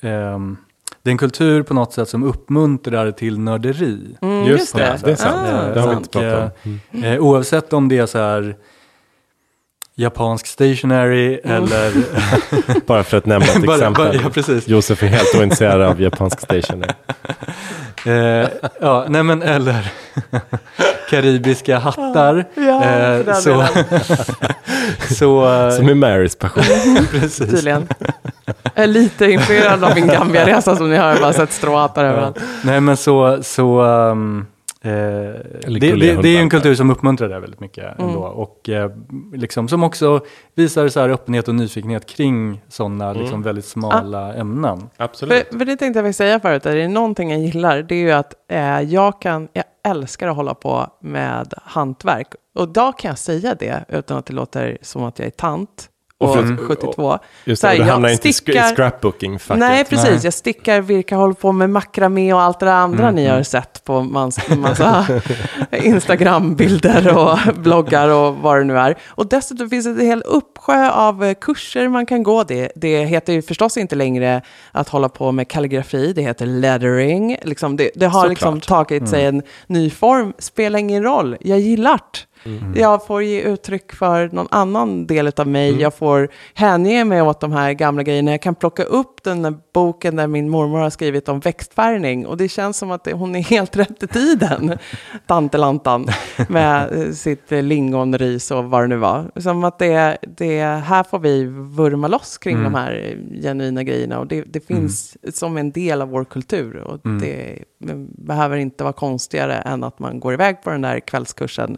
[0.00, 0.56] ehm,
[1.02, 4.16] det är en kultur på något sätt som uppmuntrar till nörderi.
[4.22, 5.10] Mm, Just det, det.
[5.10, 5.48] är sant.
[5.48, 6.78] Ah, det har vi inte pratat om.
[6.92, 7.12] Mm.
[7.12, 8.56] Eh, oavsett om det är så här,
[9.98, 11.56] japansk stationery Mm.
[11.64, 11.92] eller...
[12.86, 14.04] Bara för att nämna ett bara, exempel.
[14.04, 14.68] bara, ja, precis.
[14.68, 16.94] Josef är helt ointresserad av japansk stationer.
[18.06, 18.48] Eh,
[18.80, 19.92] ja, nej men eller
[21.10, 22.44] karibiska hattar.
[22.54, 23.64] Ja, Eh, så,
[25.14, 26.64] så, eh, Som är Marys passion.
[27.10, 27.50] precis.
[27.50, 27.88] Tydligen.
[28.74, 30.96] Jag är lite influerad av min Gambia-resa som ni.
[30.96, 32.38] Jag har bara sett stråhattar överallt.
[32.62, 34.46] Nej men så, så um,
[34.80, 38.08] eh, det, det, det är ju en kultur som uppmuntrar det väldigt mycket Mm.
[38.08, 38.20] ändå.
[38.20, 38.90] Och eh,
[39.32, 40.20] liksom, som också
[40.54, 44.88] visar så här öppenhet och nyfikenhet kring sådana liksom, väldigt smala ämnen.
[44.96, 45.48] Absolut.
[45.48, 47.98] För, för det tänkte jag faktiskt säga förut, är det någonting jag gillar, det är
[47.98, 52.28] ju att eh, jag kan, jag älskar att hålla på med hantverk.
[52.54, 55.88] Och idag kan jag säga det utan att det låter som att jag är tant.
[56.20, 57.18] Och Och, för- 72.
[57.44, 59.56] Just Så det, här, och du jag hamnar inte i stickar- i scrapbooking-facket.
[59.58, 60.08] Nej, precis.
[60.10, 60.20] Nej.
[60.22, 63.36] Jag stickar, virkar, håller på med makramé och allt det där andra Mm, ni mm.
[63.36, 65.06] har sett på massa
[65.72, 68.98] Instagram-bilder och bloggar och vad det nu är.
[69.08, 72.42] Och dessutom finns det en hel uppsjö av eh, kurser man kan gå.
[72.44, 74.42] Det, det heter ju förstås inte längre
[74.72, 77.36] att hålla på med kalligrafi, det heter lettering.
[77.42, 78.30] Liksom det, det har Såklart.
[78.30, 82.18] liksom tagit sig en ny form, spelar ingen roll, jag gillar det.
[82.74, 85.80] Jag får ge uttryck för någon annan del av mig.
[85.80, 88.30] Jag får hänge mig åt de här gamla grejerna.
[88.30, 92.26] Jag kan plocka upp den där boken där min mormor har skrivit om växtfärgning.
[92.26, 94.78] Och det känns som att det, hon är helt rätt i tiden.
[95.26, 96.06] Tantelantan
[96.48, 99.30] med eh, sitt lingonris och vad det nu var.
[99.36, 104.18] Som att det, det här får vi vurma loss kring de här genuina grejerna.
[104.18, 106.76] Och det, det finns som en del av vår kultur.
[106.76, 107.58] Och det
[108.18, 111.76] behöver inte vara konstigare än att man går iväg på den där kvällskursen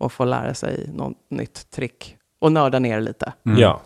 [0.00, 3.32] och får lära sig något nytt trick och nörda ner lite.
[3.42, 3.80] Ja.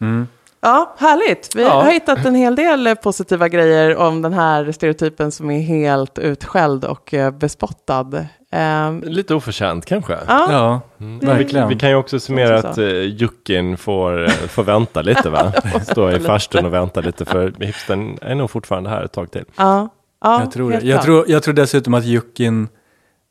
[0.00, 0.26] Mm.
[0.60, 1.56] Ja, härligt.
[1.56, 1.82] Vi Ja.
[1.82, 6.18] har hittat en hel del eh, positiva grejer om den här stereotypen som är helt
[6.18, 8.26] utskälld och eh, bespottad.
[8.52, 10.12] Ehm, Lite oförtjänt kanske.
[10.28, 11.18] ja, Ja, Mm.
[11.18, 11.68] verkligen.
[11.68, 15.52] Vi kan ju också summera att uh, Juckin får, eh, får vänta lite va?
[15.82, 19.44] Stå i farstun och vänta lite för hipstern är nog fortfarande här ett tag till.
[19.56, 19.88] ja,
[20.22, 20.80] ja, jag, tror det.
[20.80, 22.68] Jag, tror, jag tror dessutom att Juckin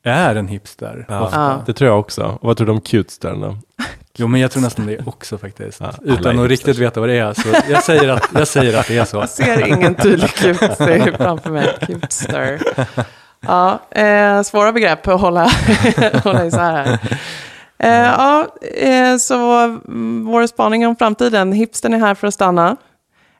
[0.03, 0.99] är en hipster.
[1.09, 1.39] ofta.
[1.39, 1.63] Ja.
[1.65, 2.23] Det tror jag också.
[2.23, 3.57] Och vad tror du om cutestern då?
[4.19, 5.79] Jo, men jag tror nästan det också faktiskt.
[5.79, 7.33] Ja, Utan att riktigt veta vad det är.
[7.33, 9.17] Så jag säger att, jag säger att det är så.
[9.17, 11.77] Jag ser ingen tydlig cute framför mig.
[11.81, 12.61] Cutester.
[13.39, 15.49] Ja, eh, svåra begrepp att hålla,
[16.23, 16.99] hålla isär här.
[17.79, 19.67] Eh, ja, eh, så
[20.25, 21.51] vår spaning om framtiden.
[21.51, 22.77] Hipstern är här för att stanna.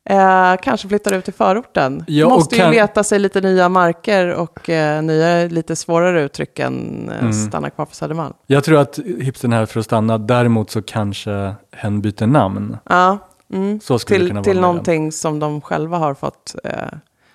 [0.10, 2.04] Eh, kanske flyttar ut i förorten.
[2.08, 6.60] Ja, Måste ju kan- leta sig lite nya marker och eh, nya lite svårare uttryck
[6.60, 7.34] än eh, Mm.
[7.34, 8.34] stanna kvar på Södermalm.
[8.48, 10.18] Jag tror att hipstern är här för att stanna.
[10.18, 12.78] Däremot så kanske hen byter namn.
[12.90, 13.18] Ja,
[13.54, 13.80] mm.
[13.80, 16.72] Så skulle det till, kunna till vara med någonting som de själva har fått eh,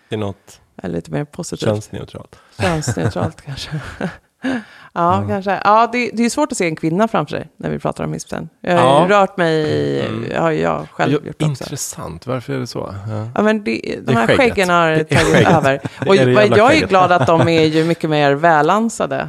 [0.09, 1.69] Det är något är lite mer positivt.
[1.69, 2.37] könsneutralt.
[2.61, 3.71] Könsneutralt kanske.
[4.93, 5.61] ja, kanske.
[5.65, 8.13] Ja, det, det är svårt att se en kvinna framför sig när vi pratar om
[8.13, 8.49] hipstern.
[8.61, 9.21] Jag har Ja.
[9.21, 11.47] rört mig, i, har jag själv Ja, gjort också.
[11.47, 12.95] intressant, varför är det så?
[13.09, 13.29] Ja.
[13.35, 14.41] Ja, men det, de Det är här skägget.
[14.55, 15.49] skäggen har är tagit skägget.
[15.53, 15.81] över.
[16.07, 16.89] Och är jag är skägget.
[16.89, 19.29] glad att de är ju mycket mer välansade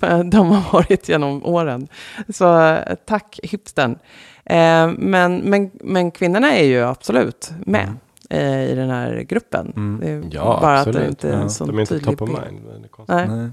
[0.00, 1.88] än de har varit genom åren.
[2.28, 3.98] Så tack hipstern.
[4.44, 7.88] Eh, men, men, men kvinnorna är ju absolut med
[8.30, 9.72] eh, i den här gruppen.
[9.76, 10.00] Mm.
[10.00, 11.02] Det är Ja, bara att absolut.
[11.02, 12.40] det inte är Ja, en sån De är inte top of mind.
[12.42, 13.14] är.
[13.16, 13.28] Nej.
[13.28, 13.50] Nej.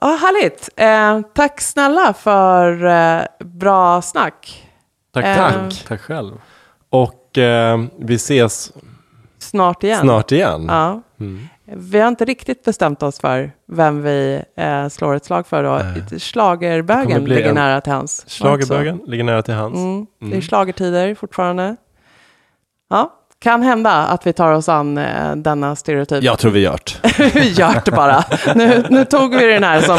[0.00, 0.68] Ja, härligt.
[0.76, 4.68] Eh, tack snälla för eh, bra snack.
[5.14, 5.84] Tack, Eh, tack.
[5.88, 6.40] Tack själv.
[6.90, 8.72] Och eh, vi ses
[9.38, 10.00] Snart igen.
[10.00, 10.66] snart igen.
[10.68, 11.02] Ja.
[11.20, 11.48] Mm.
[11.64, 15.62] Vi har inte riktigt bestämt oss för vem vi eh, slår ett slag för.
[15.62, 15.76] Då.
[15.76, 18.24] Det kommer Schlagerbögen bli ligger en- nära till hands.
[18.28, 19.76] Schlagerbögen ligger nära till hands.
[19.78, 20.42] Mm, det är Mm.
[20.42, 21.76] schlagertider fortfarande.
[22.90, 26.22] Ja, kan hända att vi tar oss an eh, denna stereotyp.
[26.24, 27.30] Jag tror vi gör det.
[27.34, 28.24] vi gör det bara.
[28.54, 29.98] Nu, nu tog vi den här som...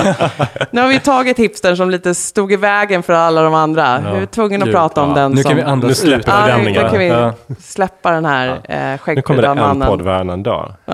[0.71, 4.01] Nu har vi tagit hipstern som lite stod i vägen för alla de andra.
[4.05, 4.13] Ja.
[4.13, 5.15] Vi är tvungna att Gud, prata om ja.
[5.15, 5.49] den Nu som...
[5.49, 5.97] kan vi andas Nu ut.
[5.97, 6.89] släpper vi Ja, nu fördämningarna.
[6.89, 7.33] kan vi Ja.
[7.59, 9.87] släppa den här eh, Nu kommer det en mannen.
[9.87, 10.73] podd varannan dag.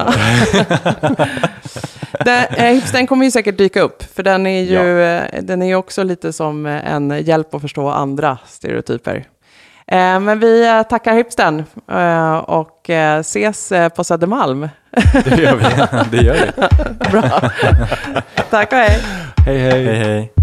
[2.25, 5.65] Det, eh, hipstern kommer ju säkert dyka upp, för den är ju eh, den är
[5.65, 9.23] ju också lite som eh, en hjälp att förstå andra stereotyper.
[9.91, 14.69] Eh, men vi eh, tackar hipstern eh, och ses på Södermalm.
[15.25, 15.65] Det gör vi.
[16.17, 17.11] Det gör vi.
[17.11, 17.51] Bra.
[18.49, 18.99] Tack och hej.
[19.45, 19.85] hej hej.
[19.85, 20.34] Hej, hej.